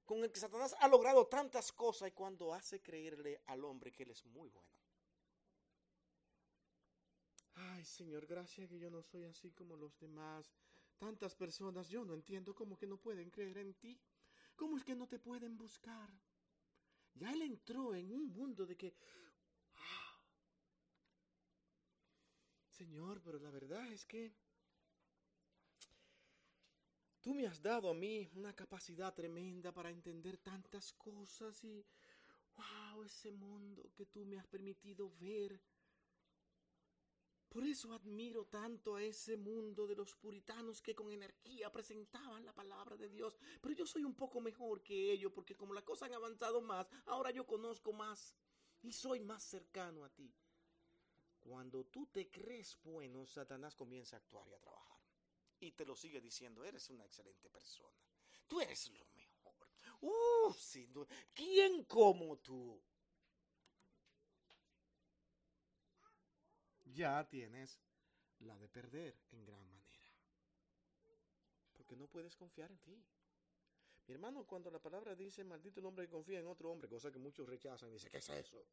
[0.05, 4.03] con el que Satanás ha logrado tantas cosas, y cuando hace creerle al hombre que
[4.03, 4.69] él es muy bueno.
[7.55, 10.51] Ay, Señor, gracias que yo no soy así como los demás.
[10.97, 13.99] Tantas personas, yo no entiendo cómo que no pueden creer en ti.
[14.55, 16.09] ¿Cómo es que no te pueden buscar?
[17.13, 18.95] Ya él entró en un mundo de que,
[22.81, 24.33] Señor, pero la verdad es que
[27.21, 31.85] tú me has dado a mí una capacidad tremenda para entender tantas cosas y,
[32.55, 35.61] wow, ese mundo que tú me has permitido ver.
[37.49, 42.55] Por eso admiro tanto a ese mundo de los puritanos que con energía presentaban la
[42.55, 43.37] palabra de Dios.
[43.61, 46.87] Pero yo soy un poco mejor que ellos porque como las cosas han avanzado más,
[47.05, 48.35] ahora yo conozco más
[48.81, 50.33] y soy más cercano a ti.
[51.41, 54.99] Cuando tú te crees bueno, Satanás comienza a actuar y a trabajar.
[55.59, 57.97] Y te lo sigue diciendo, eres una excelente persona.
[58.47, 59.67] Tú eres lo mejor.
[60.01, 60.53] Uh,
[61.33, 62.81] ¿Quién como tú?
[66.85, 67.79] Ya tienes
[68.39, 69.81] la de perder en gran manera.
[71.73, 73.03] Porque no puedes confiar en ti.
[74.07, 77.11] Mi hermano, cuando la palabra dice, maldito el hombre que confía en otro hombre, cosa
[77.11, 78.65] que muchos rechazan, dice, ¿qué es eso?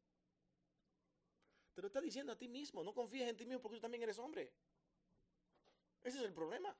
[1.79, 2.83] Te lo está diciendo a ti mismo.
[2.83, 4.51] No confíes en ti mismo porque tú también eres hombre.
[6.03, 6.75] Ese es el problema.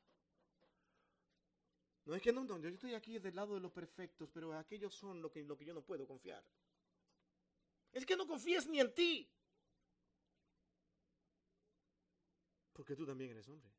[2.03, 5.21] No es que no, yo estoy aquí del lado de los perfectos, pero aquellos son
[5.21, 6.43] lo que yo no puedo confiar.
[7.93, 9.31] Es que no confíes ni en ti.
[12.73, 13.71] Porque tú también eres hombre.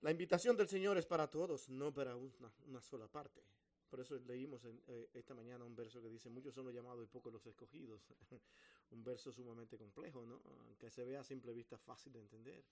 [0.00, 3.44] La invitación del Señor es para todos, no para una sola parte.
[3.92, 7.08] Por eso leímos eh, esta mañana un verso que dice, muchos son los llamados y
[7.08, 8.00] pocos los escogidos.
[8.90, 10.40] un verso sumamente complejo, ¿no?
[10.66, 12.64] Aunque se vea a simple vista fácil de entender.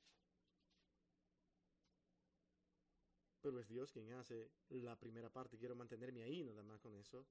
[3.43, 5.59] Pero es Dios quien hace la primera parte.
[5.59, 7.27] Quiero mantenerme ahí nada más con eso.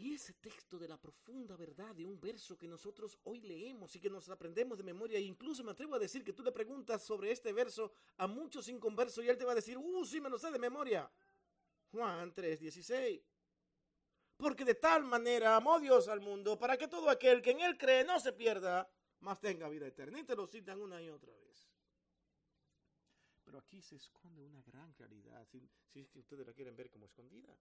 [0.00, 4.00] Y ese texto de la profunda verdad de un verso que nosotros hoy leemos y
[4.00, 7.02] que nos aprendemos de memoria, e incluso me atrevo a decir que tú le preguntas
[7.02, 10.30] sobre este verso a muchos inconversos y él te va a decir, uh, sí me
[10.30, 11.10] lo sé de memoria.
[11.90, 13.22] Juan 3:16.
[14.38, 17.76] Porque de tal manera amó Dios al mundo para que todo aquel que en él
[17.76, 20.18] cree no se pierda, mas tenga vida eterna.
[20.18, 21.68] Y te lo citan una y otra vez.
[23.44, 25.60] Pero aquí se esconde una gran realidad, si,
[25.92, 27.54] si es que ustedes la quieren ver como escondida.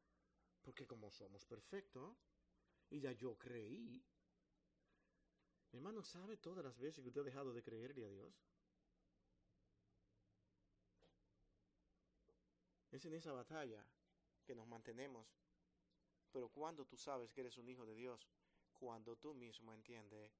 [0.61, 2.17] Porque como somos perfectos,
[2.89, 4.03] y ya yo creí.
[5.71, 8.33] Mi hermano, ¿sabe todas las veces que usted ha dejado de creerle a Dios?
[12.91, 13.85] Es en esa batalla
[14.43, 15.27] que nos mantenemos.
[16.31, 18.27] Pero cuando tú sabes que eres un hijo de Dios,
[18.73, 20.31] cuando tú mismo entiendes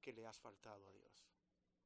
[0.00, 1.26] que le has faltado a Dios.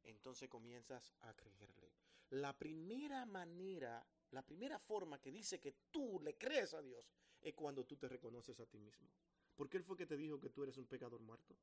[0.03, 1.93] Entonces comienzas a creerle.
[2.31, 7.11] La primera manera, la primera forma que dice que tú le crees a Dios
[7.41, 9.09] es cuando tú te reconoces a ti mismo.
[9.55, 11.57] Porque Él fue que te dijo que tú eres un pecador muerto,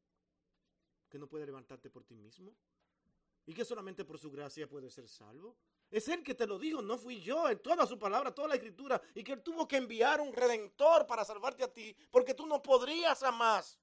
[1.10, 2.56] que no puedes levantarte por ti mismo
[3.46, 5.58] y que solamente por su gracia puedes ser salvo.
[5.92, 8.56] Es Él que te lo dijo, no fui yo, en toda su palabra, toda la
[8.56, 12.48] escritura, y que Él tuvo que enviar un redentor para salvarte a ti, porque tú
[12.48, 13.78] no podrías jamás.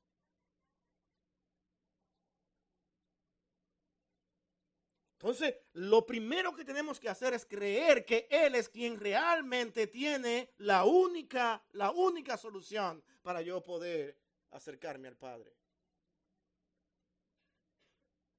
[5.20, 10.54] Entonces, lo primero que tenemos que hacer es creer que Él es quien realmente tiene
[10.56, 14.16] la única, la única solución para yo poder
[14.52, 15.54] acercarme al Padre.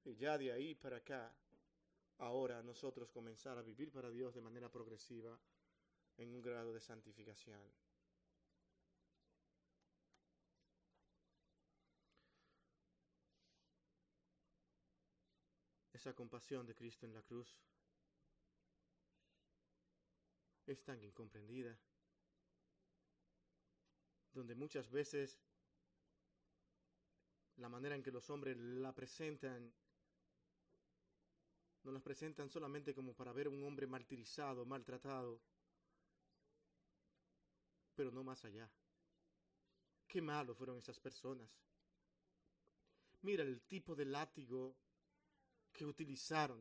[0.06, 1.32] Y ya de ahí para acá,
[2.18, 5.40] ahora nosotros comenzar a vivir para Dios de manera progresiva
[6.18, 7.62] en un grado de santificación.
[16.02, 17.56] Esa compasión de Cristo en la cruz
[20.66, 21.78] es tan incomprendida,
[24.34, 25.38] donde muchas veces
[27.58, 29.72] la manera en que los hombres la presentan,
[31.84, 35.40] no las presentan solamente como para ver a un hombre martirizado, maltratado,
[37.94, 38.68] pero no más allá.
[40.08, 41.48] Qué malos fueron esas personas.
[43.22, 44.76] Mira el tipo de látigo
[45.72, 46.60] que utilizaron.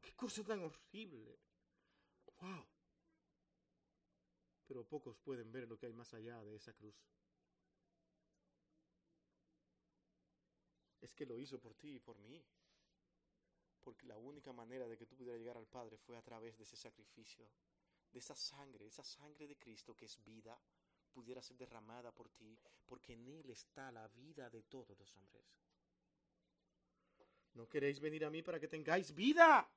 [0.00, 1.38] Qué cosa tan horrible.
[2.40, 2.66] Wow.
[4.66, 6.94] Pero pocos pueden ver lo que hay más allá de esa cruz.
[11.00, 12.44] Es que lo hizo por ti y por mí.
[13.80, 16.64] Porque la única manera de que tú pudieras llegar al Padre fue a través de
[16.64, 17.48] ese sacrificio,
[18.12, 20.60] de esa sangre, esa sangre de Cristo que es vida,
[21.12, 25.46] pudiera ser derramada por ti, porque en Él está la vida de todos los hombres.
[27.58, 29.68] ¿No queréis venir a mí para que tengáis vida?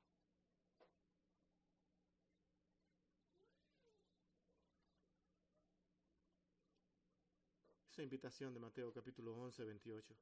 [7.90, 10.16] Esa invitación de Mateo capítulo 11, 28.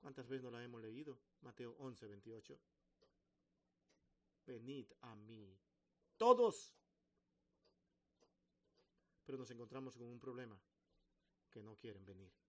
[0.00, 1.20] ¿Cuántas veces no la hemos leído?
[1.42, 2.58] Mateo 11, 28.
[4.46, 5.60] Venid a mí.
[6.16, 6.74] Todos.
[9.26, 10.58] Pero nos encontramos con un problema.
[11.50, 12.39] Que no quieren venir.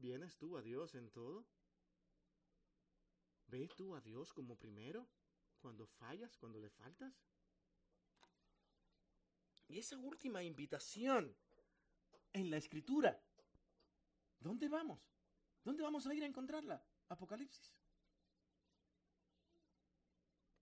[0.00, 1.46] ¿Vienes tú a Dios en todo?
[3.48, 5.06] ¿Ves tú a Dios como primero?
[5.60, 7.12] Cuando fallas, cuando le faltas.
[9.68, 11.36] Y esa última invitación
[12.32, 13.22] en la escritura,
[14.38, 15.00] ¿dónde vamos?
[15.62, 16.82] ¿Dónde vamos a ir a encontrarla?
[17.08, 17.79] Apocalipsis.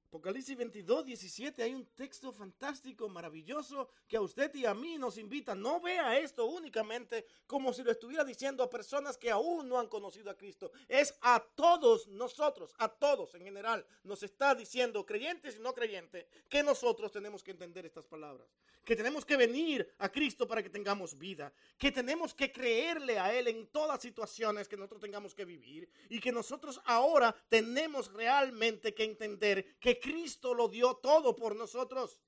[0.09, 5.19] Apocalipsis 22, 17, hay un texto fantástico, maravilloso, que a usted y a mí nos
[5.19, 5.55] invita.
[5.55, 9.87] No vea esto únicamente como si lo estuviera diciendo a personas que aún no han
[9.87, 10.73] conocido a Cristo.
[10.89, 13.85] Es a todos nosotros, a todos en general.
[14.03, 18.49] Nos está diciendo, creyentes y no creyentes, que nosotros tenemos que entender estas palabras.
[18.85, 21.53] Que tenemos que venir a Cristo para que tengamos vida.
[21.77, 25.87] Que tenemos que creerle a Él en todas situaciones que nosotros tengamos que vivir.
[26.09, 32.21] Y que nosotros ahora tenemos realmente que entender que Cristo lo dio todo por nosotros.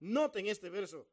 [0.00, 1.08] Noten este verso.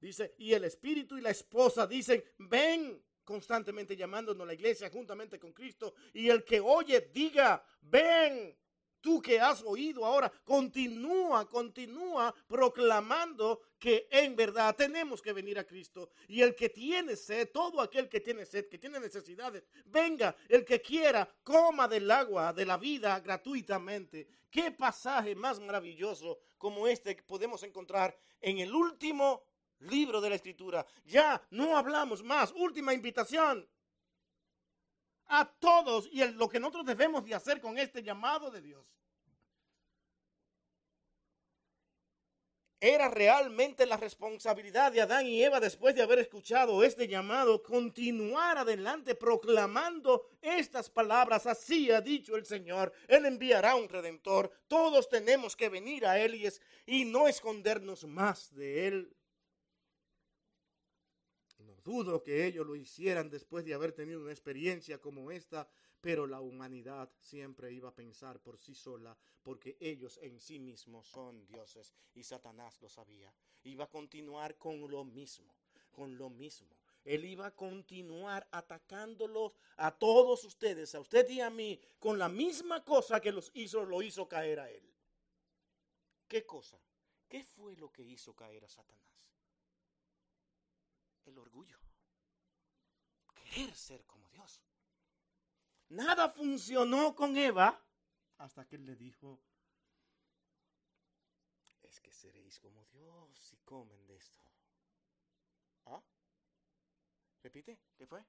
[0.00, 5.38] Dice, y el espíritu y la esposa dicen, ven constantemente llamándonos a la iglesia juntamente
[5.38, 5.94] con Cristo.
[6.12, 8.56] Y el que oye, diga, ven.
[9.00, 15.64] Tú que has oído ahora, continúa, continúa proclamando que en verdad tenemos que venir a
[15.64, 16.10] Cristo.
[16.28, 20.64] Y el que tiene sed, todo aquel que tiene sed, que tiene necesidades, venga, el
[20.64, 24.28] que quiera, coma del agua de la vida gratuitamente.
[24.50, 29.44] Qué pasaje más maravilloso como este que podemos encontrar en el último
[29.80, 30.84] libro de la escritura.
[31.04, 32.52] Ya no hablamos más.
[32.54, 33.66] Última invitación
[35.30, 38.84] a todos y lo que nosotros debemos de hacer con este llamado de Dios.
[42.82, 48.56] Era realmente la responsabilidad de Adán y Eva después de haber escuchado este llamado, continuar
[48.56, 51.46] adelante proclamando estas palabras.
[51.46, 54.50] Así ha dicho el Señor, Él enviará un redentor.
[54.66, 56.48] Todos tenemos que venir a Él y,
[56.86, 59.16] y no escondernos más de Él
[61.82, 65.68] dudo que ellos lo hicieran después de haber tenido una experiencia como esta,
[66.00, 71.06] pero la humanidad siempre iba a pensar por sí sola, porque ellos en sí mismos
[71.08, 73.32] son dioses y Satanás lo sabía.
[73.64, 75.54] Iba a continuar con lo mismo,
[75.90, 76.76] con lo mismo.
[77.04, 82.28] Él iba a continuar atacándolos a todos ustedes, a usted y a mí, con la
[82.28, 84.82] misma cosa que los hizo, lo hizo caer a él.
[86.28, 86.78] ¿Qué cosa?
[87.28, 89.19] ¿Qué fue lo que hizo caer a Satanás?
[91.30, 91.78] El orgullo.
[93.34, 94.62] Querer ser como Dios.
[95.88, 97.82] Nada funcionó con Eva
[98.38, 99.42] hasta que él le dijo,
[101.82, 104.40] es que seréis como Dios si comen de esto.
[105.86, 106.02] ¿Ah?
[107.42, 108.24] Repite, ¿qué fue?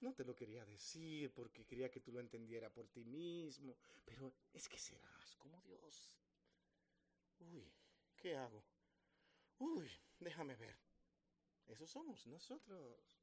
[0.00, 4.34] No te lo quería decir porque quería que tú lo entendieras por ti mismo, pero
[4.52, 6.18] es que serás como Dios.
[7.38, 7.72] Uy,
[8.16, 8.64] ¿qué hago?
[9.58, 10.78] Uy, déjame ver.
[11.66, 13.18] Eso somos nosotros.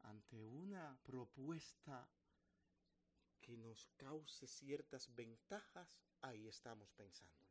[0.00, 2.08] Ante una propuesta
[3.40, 7.46] que nos cause ciertas ventajas, ahí estamos pensándola.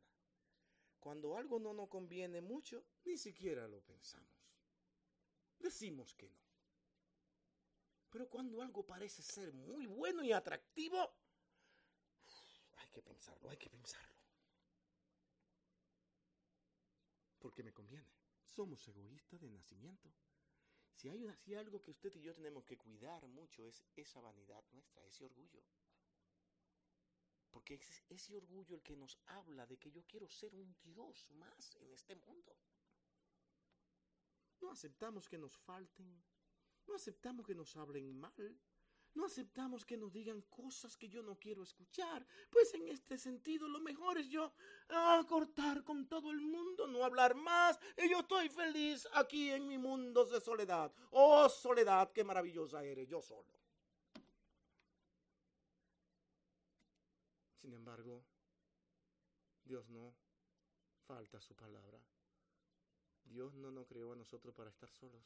[1.00, 4.28] Cuando algo no nos conviene mucho, ni siquiera lo pensamos.
[5.58, 6.46] Decimos que no.
[8.10, 11.14] Pero cuando algo parece ser muy bueno y atractivo,
[12.76, 14.15] hay que pensarlo, hay que pensarlo.
[17.46, 18.10] Porque me conviene.
[18.42, 20.12] Somos egoístas de nacimiento.
[20.92, 24.64] Si hay, si algo que usted y yo tenemos que cuidar mucho es esa vanidad
[24.72, 25.62] nuestra, ese orgullo.
[27.52, 31.30] Porque es ese orgullo el que nos habla de que yo quiero ser un Dios
[31.30, 32.58] más en este mundo.
[34.60, 36.20] No aceptamos que nos falten,
[36.88, 38.60] no aceptamos que nos hablen mal.
[39.16, 42.26] No aceptamos que nos digan cosas que yo no quiero escuchar.
[42.50, 44.52] Pues en este sentido lo mejor es yo
[44.90, 47.80] ah, cortar con todo el mundo, no hablar más.
[47.96, 50.92] Y yo estoy feliz aquí en mi mundo de soledad.
[51.12, 53.50] Oh soledad, qué maravillosa eres, yo solo.
[57.62, 58.22] Sin embargo,
[59.64, 60.14] Dios no
[61.06, 61.98] falta su palabra.
[63.24, 65.24] Dios no nos creó a nosotros para estar solos.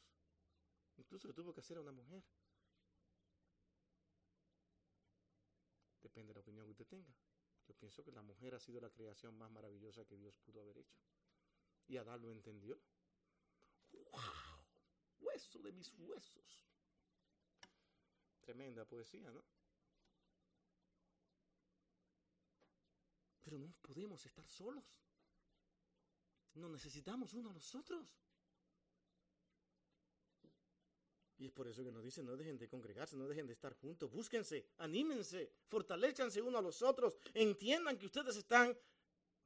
[0.95, 2.23] Incluso lo tuvo que hacer a una mujer.
[6.01, 7.13] Depende de la opinión que usted tenga.
[7.67, 10.77] Yo pienso que la mujer ha sido la creación más maravillosa que Dios pudo haber
[10.77, 10.97] hecho.
[11.87, 12.79] Y Adán lo entendió.
[13.91, 14.21] ¡Wow!
[15.19, 16.65] Hueso de mis huesos.
[18.41, 19.43] Tremenda poesía, ¿no?
[23.43, 24.83] Pero no podemos estar solos.
[26.55, 28.17] No necesitamos uno a los otros.
[31.41, 33.73] Y es por eso que nos dice, no dejen de congregarse, no dejen de estar
[33.73, 38.77] juntos, búsquense, anímense, fortalezcanse uno a los otros, entiendan que ustedes están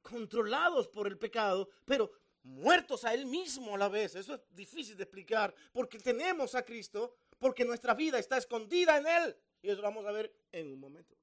[0.02, 4.14] controlados por el pecado, pero muertos a Él mismo a la vez.
[4.14, 9.06] Eso es difícil de explicar, porque tenemos a Cristo, porque nuestra vida está escondida en
[9.06, 9.36] Él.
[9.62, 11.16] Y eso lo vamos a ver en un momento.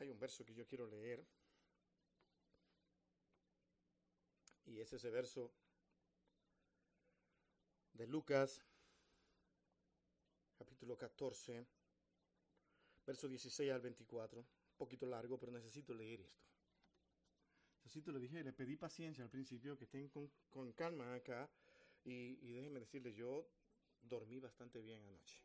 [0.00, 1.24] Hay un verso que yo quiero leer
[4.66, 5.52] Y es ese verso
[7.92, 8.62] de Lucas,
[10.58, 11.66] capítulo 14,
[13.06, 14.40] verso 16 al 24.
[14.40, 16.44] Un poquito largo, pero necesito leer esto.
[17.84, 21.48] Necesito, le dije, le pedí paciencia al principio, que estén con, con calma acá.
[22.04, 23.48] Y, y déjenme decirles, yo
[24.02, 25.42] dormí bastante bien anoche.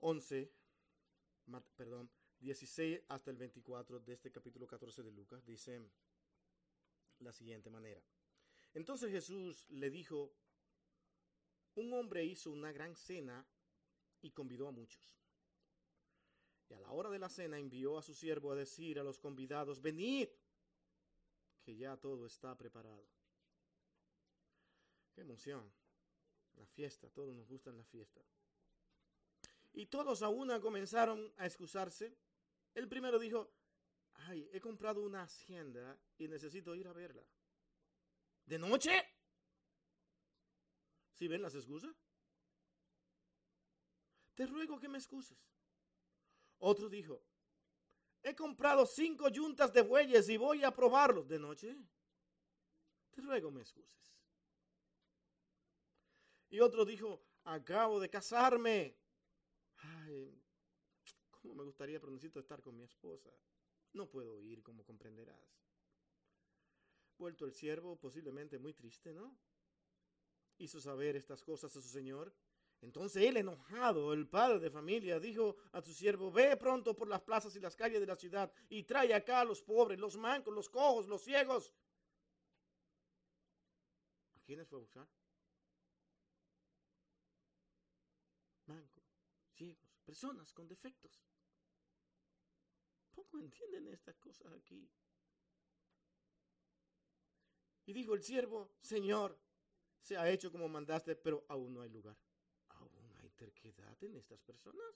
[0.00, 0.48] 11,
[1.76, 2.08] perdón,
[2.40, 5.80] 16 hasta el 24 de este capítulo 14 de Lucas, dice
[7.20, 8.02] la siguiente manera.
[8.74, 10.32] Entonces Jesús le dijo,
[11.76, 13.46] un hombre hizo una gran cena
[14.20, 15.16] y convidó a muchos.
[16.68, 19.18] Y a la hora de la cena envió a su siervo a decir a los
[19.18, 20.28] convidados, venid,
[21.62, 23.06] que ya todo está preparado.
[25.14, 25.72] Qué emoción.
[26.56, 28.20] La fiesta, todos nos gustan la fiesta.
[29.76, 32.16] Y todos a una comenzaron a excusarse
[32.76, 33.50] el primero dijo,
[34.28, 37.24] ay, he comprado una hacienda y necesito ir a verla.
[38.44, 39.02] ¿De noche?
[41.14, 41.96] ¿Sí ven las excusas?
[44.34, 45.38] Te ruego que me excuses.
[46.58, 47.22] Otro dijo,
[48.22, 51.74] he comprado cinco yuntas de bueyes y voy a probarlos de noche.
[53.10, 54.14] Te ruego me excuses.
[56.50, 58.98] Y otro dijo, acabo de casarme.
[59.82, 60.42] Ay,
[61.54, 63.30] me gustaría, pero necesito estar con mi esposa.
[63.92, 65.62] No puedo ir, como comprenderás.
[67.18, 69.36] Vuelto el siervo, posiblemente muy triste, ¿no?
[70.58, 72.34] Hizo saber estas cosas a su señor.
[72.82, 77.22] Entonces él, enojado, el padre de familia, dijo a su siervo, ve pronto por las
[77.22, 80.52] plazas y las calles de la ciudad y trae acá a los pobres, los mancos,
[80.54, 81.72] los cojos, los ciegos.
[84.34, 85.08] ¿A quiénes fue a buscar?
[88.66, 89.04] Mancos,
[89.56, 91.20] ciegos, personas con defectos
[93.16, 94.88] poco entienden estas cosas aquí.
[97.86, 99.38] Y dijo el siervo, Señor,
[100.00, 102.16] se ha hecho como mandaste, pero aún no hay lugar.
[102.68, 104.92] Aún hay terquedad en estas personas?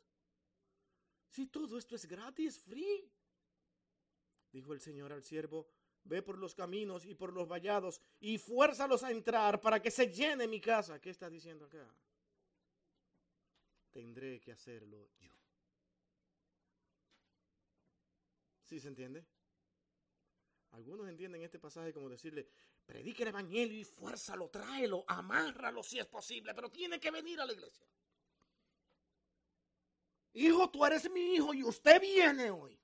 [1.29, 3.11] Si todo esto es gratis, free.
[4.53, 5.69] Dijo el Señor al siervo,
[6.03, 10.13] ve por los caminos y por los vallados y fuérzalos a entrar para que se
[10.13, 11.01] llene mi casa.
[11.01, 11.89] ¿Qué está diciendo acá?
[13.91, 15.33] Tendré que hacerlo yo.
[18.65, 19.27] ¿Sí se entiende?
[20.73, 22.49] Algunos entienden este pasaje como decirle,
[22.87, 27.47] predique el evangelio y fuérzalo, tráelo, amárralo si es posible, pero tiene que venir a
[27.47, 27.87] la iglesia.
[30.35, 32.79] Hijo, tú eres mi hijo y usted viene hoy.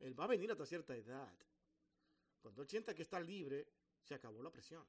[0.00, 1.32] Él va a venir hasta cierta edad.
[2.40, 3.68] Cuando él sienta que está libre,
[4.02, 4.84] se acabó la presión.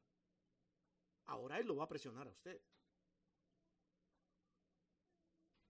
[1.25, 2.59] Ahora él lo va a presionar a usted.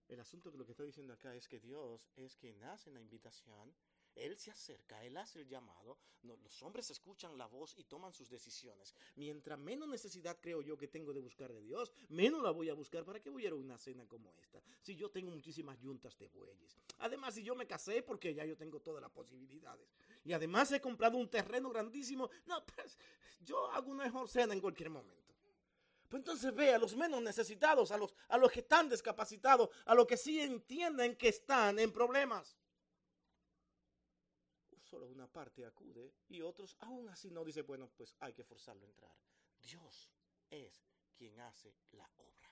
[0.10, 3.00] El asunto de lo que está diciendo acá es que Dios es quien hace la
[3.00, 3.74] invitación
[4.16, 8.30] él se acerca, Él hace el llamado, los hombres escuchan la voz y toman sus
[8.30, 8.94] decisiones.
[9.16, 12.74] Mientras menos necesidad creo yo que tengo de buscar de Dios, menos la voy a
[12.74, 13.06] buscar.
[13.06, 14.62] ¿Para qué voy a ir a una cena como esta?
[14.82, 16.78] Si yo tengo muchísimas yuntas de bueyes.
[17.00, 19.96] Además, si yo me casé, porque ya yo tengo todas las posibilidades.
[20.26, 22.30] Y además he comprado un terreno grandísimo.
[22.46, 22.98] No, pues
[23.42, 25.29] yo hago una mejor cena en cualquier momento.
[26.10, 29.96] Pues entonces ve a los menos necesitados, a los, a los que están discapacitados, a
[29.96, 32.58] los que sí entienden que están en problemas
[34.90, 38.86] solo una parte acude y otros aún así no dice, bueno, pues hay que forzarlo
[38.86, 39.16] a entrar.
[39.62, 40.10] Dios
[40.50, 40.84] es
[41.16, 42.52] quien hace la obra.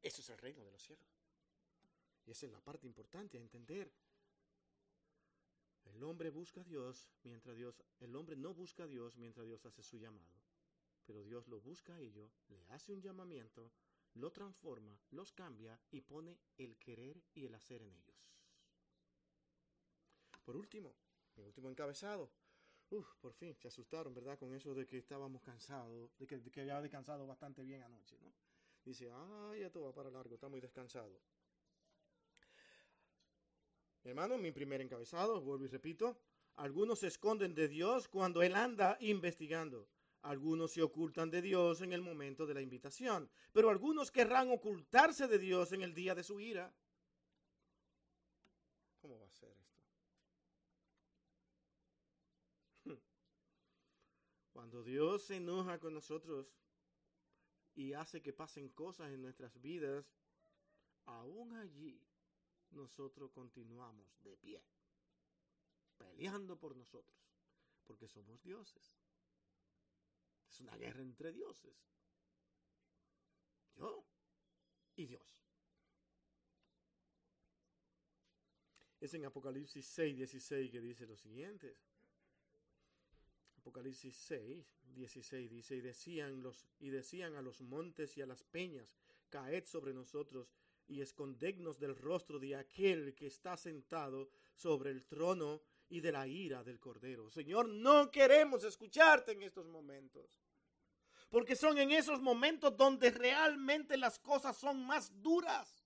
[0.00, 1.06] Eso es el reino de los cielos.
[2.26, 3.90] Y esa es la parte importante a entender.
[5.84, 9.66] El hombre busca a Dios mientras Dios, el hombre no busca a Dios mientras Dios
[9.66, 10.43] hace su llamado.
[11.06, 13.70] Pero Dios lo busca a ellos, le hace un llamamiento,
[14.14, 18.16] lo transforma, los cambia y pone el querer y el hacer en ellos.
[20.44, 20.94] Por último,
[21.36, 22.30] mi último encabezado.
[22.90, 24.38] Uf, por fin, se asustaron, ¿verdad?
[24.38, 28.32] Con eso de que estábamos cansados, de que, que había descansado bastante bien anoche, ¿no?
[28.84, 31.18] Dice, ay, esto va para largo, está muy descansado.
[34.04, 36.18] Hermano, mi primer encabezado, vuelvo y repito,
[36.56, 39.88] algunos se esconden de Dios cuando Él anda investigando.
[40.24, 45.28] Algunos se ocultan de Dios en el momento de la invitación, pero algunos querrán ocultarse
[45.28, 46.74] de Dios en el día de su ira.
[49.02, 49.82] ¿Cómo va a ser esto?
[54.50, 56.56] Cuando Dios se enoja con nosotros
[57.74, 60.10] y hace que pasen cosas en nuestras vidas,
[61.04, 62.00] aún allí
[62.70, 64.64] nosotros continuamos de pie,
[65.98, 67.20] peleando por nosotros,
[67.84, 69.03] porque somos dioses.
[70.54, 71.74] Es una guerra entre dioses.
[73.74, 74.04] Yo
[74.94, 75.42] y Dios.
[79.00, 81.76] Es en Apocalipsis 6, 16 que dice lo siguiente.
[83.56, 88.44] Apocalipsis 6, 16 dice, y decían, los, y decían a los montes y a las
[88.44, 88.94] peñas,
[89.30, 90.54] caed sobre nosotros
[90.86, 95.62] y escondednos del rostro de aquel que está sentado sobre el trono
[95.94, 97.30] y de la ira del Cordero.
[97.30, 100.42] Señor, no queremos escucharte en estos momentos.
[101.30, 105.84] Porque son en esos momentos donde realmente las cosas son más duras.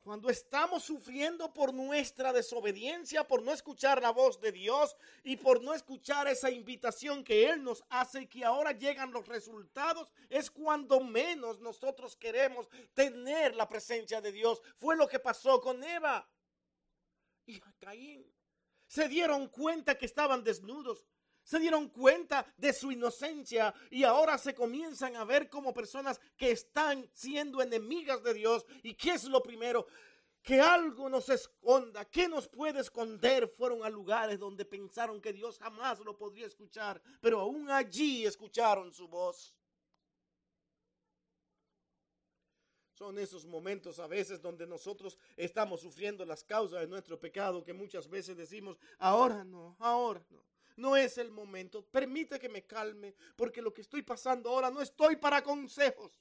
[0.00, 5.62] Cuando estamos sufriendo por nuestra desobediencia, por no escuchar la voz de Dios y por
[5.62, 10.50] no escuchar esa invitación que Él nos hace y que ahora llegan los resultados, es
[10.50, 14.62] cuando menos nosotros queremos tener la presencia de Dios.
[14.78, 16.26] Fue lo que pasó con Eva
[17.46, 18.24] y Caín.
[18.86, 21.06] Se dieron cuenta que estaban desnudos
[21.46, 26.50] se dieron cuenta de su inocencia y ahora se comienzan a ver como personas que
[26.50, 28.66] están siendo enemigas de Dios.
[28.82, 29.86] ¿Y qué es lo primero?
[30.42, 32.04] Que algo nos esconda.
[32.04, 33.46] ¿Qué nos puede esconder?
[33.56, 38.92] Fueron a lugares donde pensaron que Dios jamás lo podría escuchar, pero aún allí escucharon
[38.92, 39.54] su voz.
[42.96, 47.74] Son esos momentos a veces donde nosotros estamos sufriendo las causas de nuestro pecado que
[47.74, 50.42] muchas veces decimos, ahora no, ahora no
[50.76, 51.82] no es el momento.
[51.84, 56.20] Permite que me calme, porque lo que estoy pasando ahora no estoy para consejos.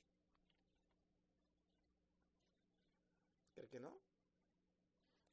[3.53, 3.99] ¿Cree que no?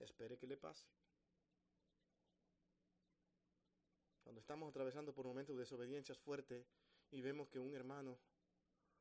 [0.00, 0.86] Espere que le pase.
[4.24, 6.66] Cuando estamos atravesando por momentos de desobediencia fuerte
[7.10, 8.18] y vemos que un hermano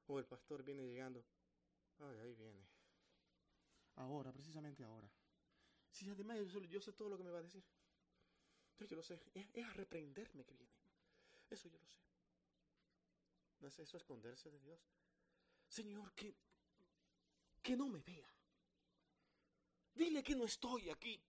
[0.08, 1.24] o el pastor viene llegando,
[2.02, 2.66] ay, ahí viene.
[3.96, 5.12] Ahora, precisamente ahora.
[5.90, 6.38] Si además
[6.70, 7.64] yo sé todo lo que me va a decir
[8.88, 9.22] yo lo sé.
[9.34, 10.74] Es, a reprenderme que viene.
[11.50, 12.00] Eso yo lo sé.
[13.60, 14.80] ¿No es eso esconderse de Dios?
[15.68, 16.36] Señor, que,
[17.62, 18.28] que no me vea.
[19.94, 21.22] Dile que no estoy aquí.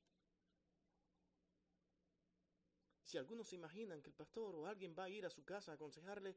[3.05, 5.73] Si algunos se imaginan que el pastor o alguien va a ir a su casa
[5.73, 6.35] a aconsejarle,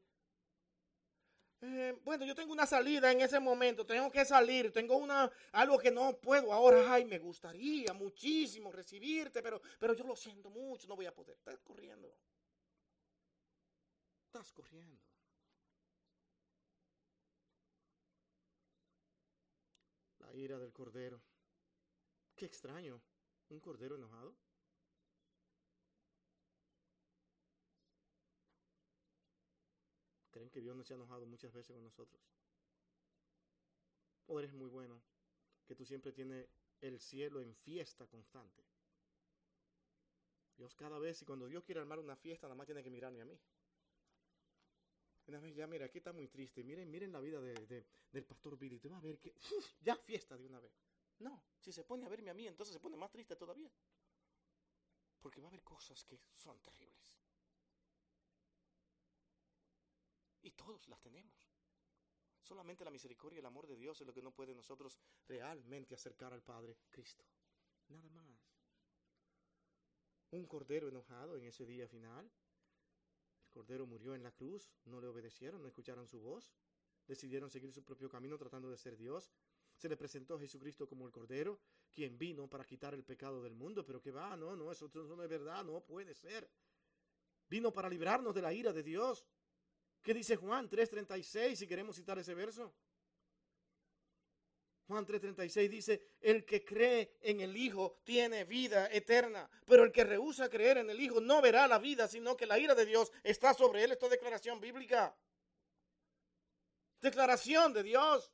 [1.62, 5.78] Eh, bueno, yo tengo una salida en ese momento, tengo que salir, tengo una algo
[5.78, 6.92] que no puedo ahora.
[6.92, 11.36] Ay, me gustaría muchísimo recibirte, pero, pero yo lo siento mucho, no voy a poder.
[11.36, 12.14] Estás corriendo.
[14.26, 15.00] Estás corriendo.
[20.18, 21.22] La ira del cordero.
[22.34, 23.00] Qué extraño.
[23.48, 24.36] ¿Un cordero enojado?
[30.36, 32.20] ¿Creen que Dios no se ha enojado muchas veces con nosotros?
[34.26, 35.00] ¿O eres muy bueno?
[35.66, 36.46] Que tú siempre tienes
[36.82, 38.62] el cielo en fiesta constante.
[40.58, 43.22] Dios cada vez, y cuando Dios quiere armar una fiesta, nada más tiene que mirarme
[43.22, 43.40] a mí.
[45.28, 46.62] Una vez ya, mira, aquí está muy triste.
[46.62, 48.78] Miren, miren la vida del pastor Billy.
[48.78, 49.34] Te va a ver que
[49.80, 50.78] ya fiesta de una vez.
[51.20, 53.72] No, si se pone a verme a mí, entonces se pone más triste todavía.
[55.18, 57.25] Porque va a haber cosas que son terribles.
[60.46, 61.50] Y todos las tenemos.
[62.40, 65.96] Solamente la misericordia y el amor de Dios es lo que no puede nosotros realmente
[65.96, 67.24] acercar al Padre Cristo.
[67.88, 68.54] Nada más.
[70.30, 72.30] Un cordero enojado en ese día final.
[73.46, 76.52] El cordero murió en la cruz, no le obedecieron, no escucharon su voz,
[77.08, 79.32] decidieron seguir su propio camino tratando de ser Dios.
[79.74, 81.58] Se le presentó a Jesucristo como el cordero,
[81.90, 85.24] quien vino para quitar el pecado del mundo, pero que va, no, no, eso no
[85.24, 86.48] es verdad, no puede ser.
[87.48, 89.26] Vino para librarnos de la ira de Dios.
[90.06, 92.72] ¿Qué dice Juan 3:36 si queremos citar ese verso?
[94.86, 100.04] Juan 3:36 dice, el que cree en el Hijo tiene vida eterna, pero el que
[100.04, 103.10] rehúsa creer en el Hijo no verá la vida, sino que la ira de Dios
[103.24, 103.90] está sobre él.
[103.90, 105.12] Esto es declaración bíblica.
[107.00, 108.32] Declaración de Dios.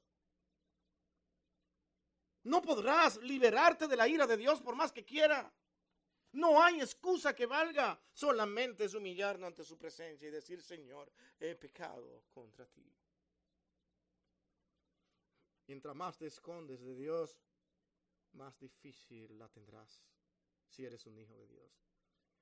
[2.43, 5.51] No podrás liberarte de la ira de Dios por más que quiera.
[6.33, 8.01] No hay excusa que valga.
[8.13, 12.91] Solamente es humillarnos ante su presencia y decir, Señor, he pecado contra ti.
[15.67, 17.39] Mientras más te escondes de Dios,
[18.33, 20.03] más difícil la tendrás
[20.69, 21.83] si eres un hijo de Dios.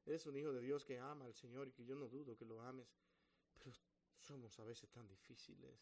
[0.07, 2.45] Eres un hijo de Dios que ama al Señor y que yo no dudo que
[2.45, 2.89] lo ames,
[3.59, 3.73] pero
[4.19, 5.79] somos a veces tan difíciles.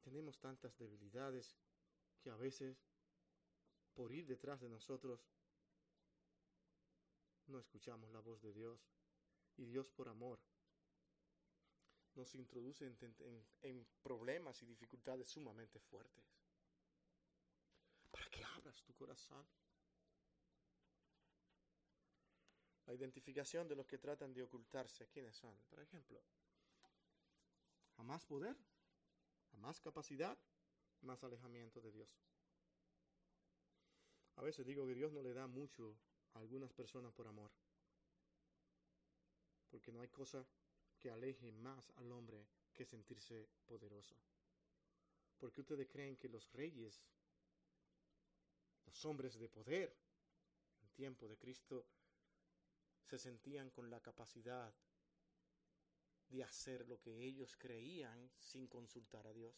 [0.00, 1.56] Tenemos tantas debilidades
[2.20, 2.84] que a veces,
[3.94, 5.24] por ir detrás de nosotros,
[7.50, 8.80] no escuchamos la voz de Dios.
[9.56, 10.40] Y Dios por amor
[12.14, 12.86] nos introduce
[13.62, 16.24] en, problemas y dificultades sumamente fuertes.
[18.10, 19.46] Para que abras tu corazón.
[22.86, 25.56] La identificación de los que tratan de ocultarse, ¿quiénes son?
[25.68, 26.20] Por ejemplo,
[27.96, 28.56] a más poder,
[29.52, 30.36] a más capacidad,
[31.02, 32.10] más alejamiento de Dios.
[34.36, 35.96] A veces digo que Dios no le da mucho
[36.34, 37.50] algunas personas por amor.
[39.70, 40.46] Porque no hay cosa
[40.98, 44.16] que aleje más al hombre que sentirse poderoso.
[45.38, 47.02] Porque ustedes creen que los reyes,
[48.84, 49.96] los hombres de poder,
[50.82, 51.86] en tiempo de Cristo,
[53.02, 54.72] se sentían con la capacidad
[56.28, 59.54] de hacer lo que ellos creían sin consultar a Dios.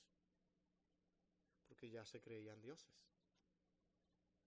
[1.66, 3.11] Porque ya se creían dioses.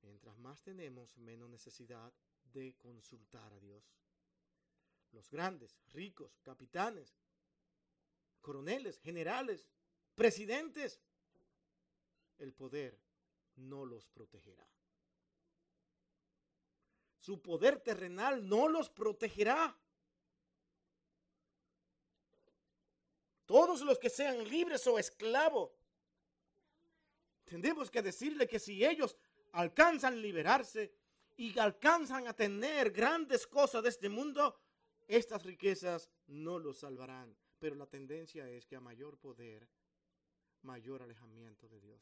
[0.05, 2.13] Mientras más tenemos, menos necesidad
[2.53, 3.83] de consultar a Dios.
[5.11, 7.17] Los grandes, ricos, capitanes,
[8.39, 9.67] coroneles, generales,
[10.13, 11.01] presidentes,
[12.37, 12.99] el poder
[13.55, 14.67] no los protegerá.
[17.19, 19.75] Su poder terrenal no los protegerá.
[23.47, 25.71] Todos los que sean libres o esclavos,
[27.45, 29.15] tenemos que decirle que si ellos
[29.55, 30.93] alcanzan liberarse
[31.37, 34.57] y alcanzan a tener grandes cosas de este mundo,
[35.07, 37.35] estas riquezas no los salvarán.
[37.59, 39.67] Pero la tendencia es que a mayor poder,
[40.61, 42.01] mayor alejamiento de Dios.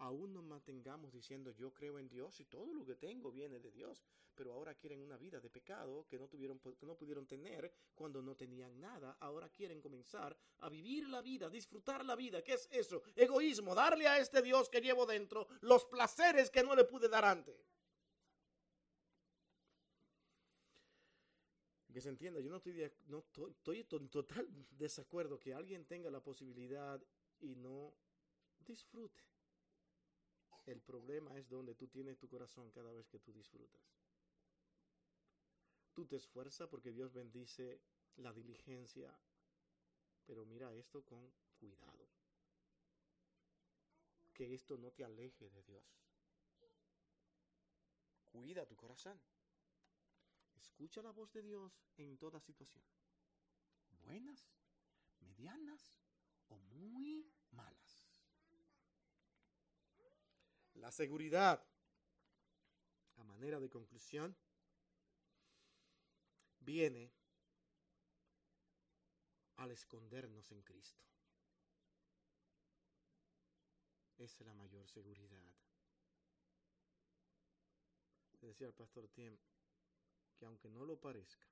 [0.00, 3.70] Aún nos mantengamos diciendo yo creo en Dios y todo lo que tengo viene de
[3.70, 4.02] Dios,
[4.34, 8.22] pero ahora quieren una vida de pecado que no, tuvieron, que no pudieron tener cuando
[8.22, 9.18] no tenían nada.
[9.20, 12.42] Ahora quieren comenzar a vivir la vida, disfrutar la vida.
[12.42, 13.02] ¿Qué es eso?
[13.14, 17.26] Egoísmo, darle a este Dios que llevo dentro los placeres que no le pude dar
[17.26, 17.54] antes.
[21.92, 26.10] Que se entienda, yo no estoy, no estoy, estoy en total desacuerdo que alguien tenga
[26.10, 26.98] la posibilidad
[27.40, 27.92] y no
[28.64, 29.29] disfrute.
[30.70, 33.82] El problema es donde tú tienes tu corazón cada vez que tú disfrutas.
[35.92, 37.80] Tú te esfuerzas porque Dios bendice
[38.18, 39.12] la diligencia,
[40.24, 42.08] pero mira esto con cuidado.
[44.32, 45.84] Que esto no te aleje de Dios.
[48.22, 49.20] Cuida tu corazón.
[50.54, 52.84] Escucha la voz de Dios en toda situación.
[54.04, 54.48] Buenas,
[55.18, 55.96] medianas
[56.46, 57.89] o muy malas.
[60.80, 61.62] La seguridad,
[63.16, 64.34] a manera de conclusión,
[66.60, 67.12] viene
[69.56, 71.04] al escondernos en Cristo.
[74.16, 75.54] Esa es la mayor seguridad.
[78.40, 79.36] Decía el pastor Tim
[80.38, 81.46] que aunque no lo parezca,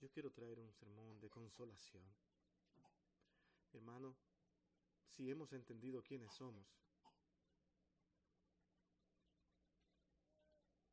[0.00, 2.04] yo quiero traer un sermón de consolación.
[3.72, 4.16] Hermano,
[5.06, 6.85] si hemos entendido quiénes somos,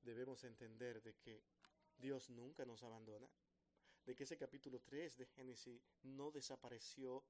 [0.03, 1.43] debemos entender de que
[1.97, 3.29] Dios nunca nos abandona,
[4.05, 7.23] de que ese capítulo 3 de Génesis no desapareció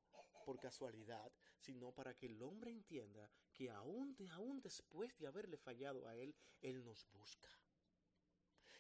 [0.43, 6.07] por casualidad, sino para que el hombre entienda que aún, aún después de haberle fallado
[6.07, 7.49] a Él, Él nos busca.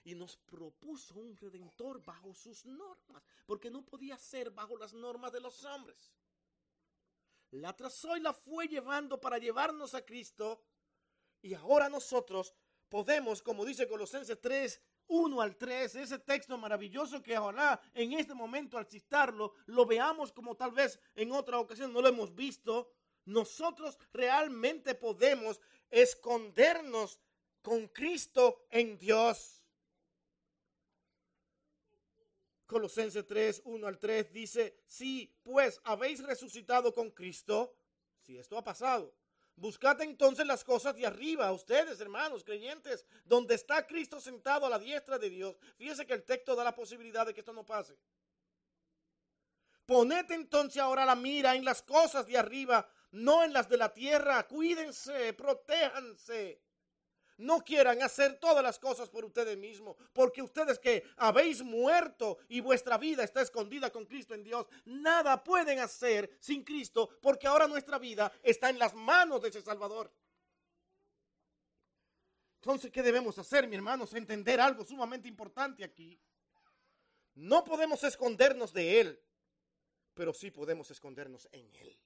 [0.03, 5.31] Y nos propuso un redentor bajo sus normas, porque no podía ser bajo las normas
[5.31, 6.13] de los hombres.
[7.51, 10.65] La trazó y la fue llevando para llevarnos a Cristo.
[11.41, 12.53] Y ahora nosotros
[12.93, 18.35] podemos, como dice Colosenses 3, 1 al 3, ese texto maravilloso que ahora en este
[18.35, 22.93] momento al citarlo lo veamos como tal vez en otra ocasión no lo hemos visto,
[23.25, 27.19] nosotros realmente podemos escondernos
[27.63, 29.65] con Cristo en Dios.
[32.67, 37.75] Colosenses 3, 1 al 3 dice, si pues habéis resucitado con Cristo,
[38.19, 39.15] si esto ha pasado,
[39.55, 44.79] Buscad entonces las cosas de arriba, ustedes, hermanos, creyentes, donde está Cristo sentado a la
[44.79, 45.57] diestra de Dios.
[45.77, 47.97] Fíjese que el texto da la posibilidad de que esto no pase.
[49.85, 53.93] Poned entonces ahora la mira en las cosas de arriba, no en las de la
[53.93, 54.47] tierra.
[54.47, 56.61] Cuídense, protéjanse
[57.37, 62.59] no quieran hacer todas las cosas por ustedes mismos, porque ustedes que habéis muerto y
[62.61, 67.67] vuestra vida está escondida con Cristo en Dios, nada pueden hacer sin Cristo, porque ahora
[67.67, 70.11] nuestra vida está en las manos de ese Salvador.
[72.55, 74.13] Entonces, ¿qué debemos hacer, mi hermanos?
[74.13, 76.17] Entender algo sumamente importante aquí.
[77.35, 79.21] No podemos escondernos de Él,
[80.13, 81.99] pero sí podemos escondernos en Él.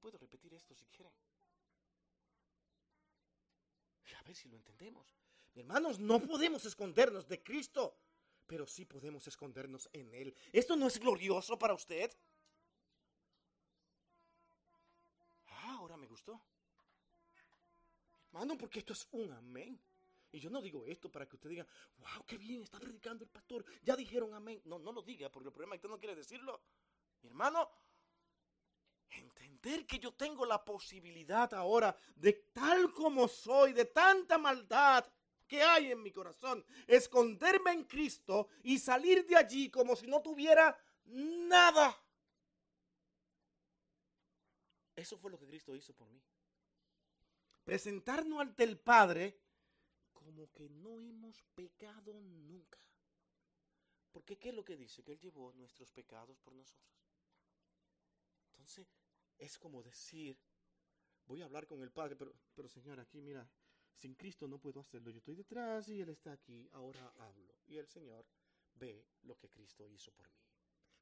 [0.00, 1.12] puedo repetir esto si quieren.
[4.18, 5.14] A si lo entendemos.
[5.54, 7.96] Hermanos, no podemos escondernos de Cristo,
[8.46, 10.34] pero sí podemos escondernos en Él.
[10.52, 12.10] ¿Esto no es glorioso para usted?
[15.48, 16.40] Ah, ahora me gustó.
[18.26, 19.80] Hermano, porque esto es un amén.
[20.32, 21.66] Y yo no digo esto para que usted diga,
[21.98, 23.64] wow, qué bien está predicando el pastor.
[23.82, 24.62] Ya dijeron amén.
[24.64, 26.60] No, no lo diga, porque el problema es que usted no quiere decirlo.
[27.22, 27.68] Hermano,
[29.18, 35.06] entender que yo tengo la posibilidad ahora de tal como soy, de tanta maldad
[35.46, 40.22] que hay en mi corazón, esconderme en Cristo y salir de allí como si no
[40.22, 42.00] tuviera nada.
[44.94, 46.22] Eso fue lo que Cristo hizo por mí.
[47.64, 49.40] Presentarnos ante el Padre
[50.12, 52.78] como que no hemos pecado nunca.
[54.12, 55.02] Porque ¿qué es lo que dice?
[55.02, 56.90] Que Él llevó nuestros pecados por nosotros.
[58.50, 58.86] Entonces,
[59.40, 60.38] es como decir,
[61.26, 63.48] voy a hablar con el Padre, pero, pero Señor, aquí mira,
[63.94, 65.10] sin Cristo no puedo hacerlo.
[65.10, 67.56] Yo estoy detrás y Él está aquí, ahora hablo.
[67.66, 68.26] Y el Señor
[68.74, 70.44] ve lo que Cristo hizo por mí.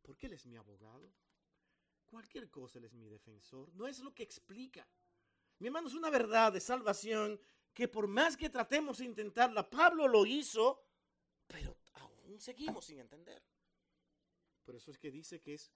[0.00, 1.12] Porque Él es mi abogado.
[2.06, 3.74] Cualquier cosa Él es mi defensor.
[3.74, 4.88] No es lo que explica.
[5.58, 7.40] Mi hermano, es una verdad de salvación
[7.74, 10.84] que por más que tratemos de intentarla, Pablo lo hizo,
[11.46, 13.42] pero aún seguimos sin entender.
[14.64, 15.72] Por eso es que dice que es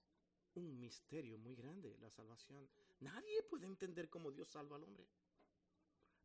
[0.55, 2.69] un misterio muy grande la salvación.
[3.01, 5.07] Nadie puede entender cómo Dios salva al hombre.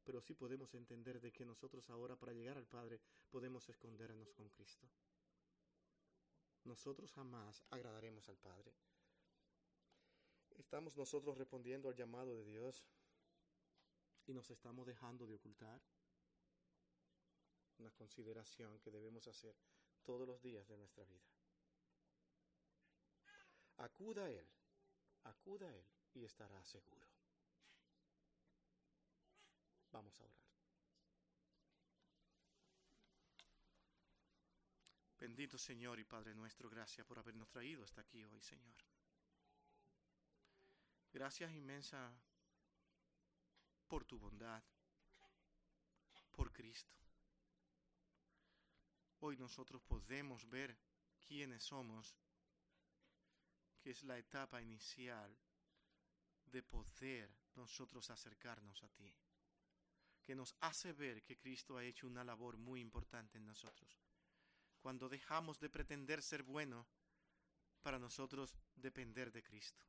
[0.03, 4.49] Pero sí podemos entender de que nosotros ahora para llegar al Padre podemos escondernos con
[4.49, 4.87] Cristo.
[6.63, 8.73] Nosotros jamás agradaremos al Padre.
[10.57, 12.83] Estamos nosotros respondiendo al llamado de Dios
[14.25, 15.81] y nos estamos dejando de ocultar
[17.77, 19.55] una consideración que debemos hacer
[20.03, 21.36] todos los días de nuestra vida.
[23.77, 24.47] Acuda a Él,
[25.23, 27.07] acuda a Él y estará seguro.
[29.91, 30.47] Vamos a orar.
[35.19, 38.75] Bendito Señor y Padre nuestro, gracias por habernos traído hasta aquí hoy, Señor.
[41.11, 42.15] Gracias inmensa
[43.87, 44.63] por tu bondad,
[46.31, 46.93] por Cristo.
[49.19, 50.77] Hoy nosotros podemos ver
[51.19, 52.15] quiénes somos
[53.79, 55.37] que es la etapa inicial
[56.45, 59.13] de poder nosotros acercarnos a ti,
[60.23, 64.01] que nos hace ver que Cristo ha hecho una labor muy importante en nosotros.
[64.79, 66.87] cuando dejamos de pretender ser bueno
[67.81, 69.83] para nosotros depender de Cristo.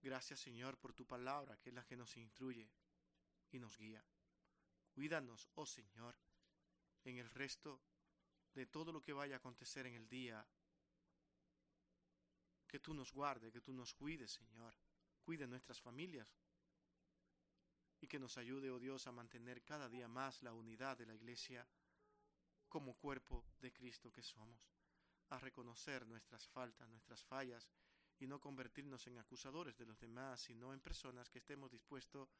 [0.00, 2.68] Gracias Señor por tu palabra, que es la que nos instruye
[3.50, 4.04] y nos guía.
[4.90, 6.16] Cuídanos, oh Señor,
[7.04, 7.80] en el resto
[8.54, 10.44] de todo lo que vaya a acontecer en el día.
[12.72, 14.74] Que tú nos guardes, que tú nos cuides, Señor.
[15.20, 16.26] Cuide nuestras familias.
[18.00, 21.14] Y que nos ayude, oh Dios, a mantener cada día más la unidad de la
[21.14, 21.68] Iglesia
[22.70, 24.72] como cuerpo de Cristo que somos.
[25.28, 27.68] A reconocer nuestras faltas, nuestras fallas
[28.18, 32.34] y no convertirnos en acusadores de los demás, sino en personas que estemos dispuestos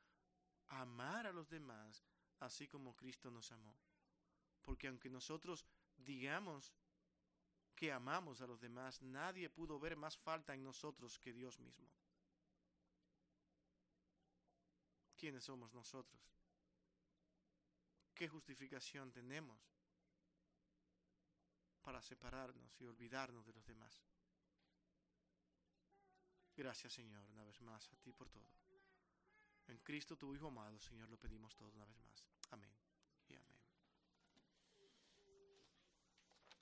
[0.68, 2.02] a amar a los demás
[2.40, 3.76] así como Cristo nos amó.
[4.62, 5.66] Porque aunque nosotros
[5.96, 6.72] digamos
[7.74, 11.88] que amamos a los demás, nadie pudo ver más falta en nosotros que Dios mismo.
[15.16, 16.20] ¿Quiénes somos nosotros?
[18.14, 19.60] ¿Qué justificación tenemos
[21.80, 24.02] para separarnos y olvidarnos de los demás?
[26.56, 28.48] Gracias Señor, una vez más a ti por todo.
[29.68, 31.72] En Cristo tu Hijo amado, Señor, lo pedimos todo.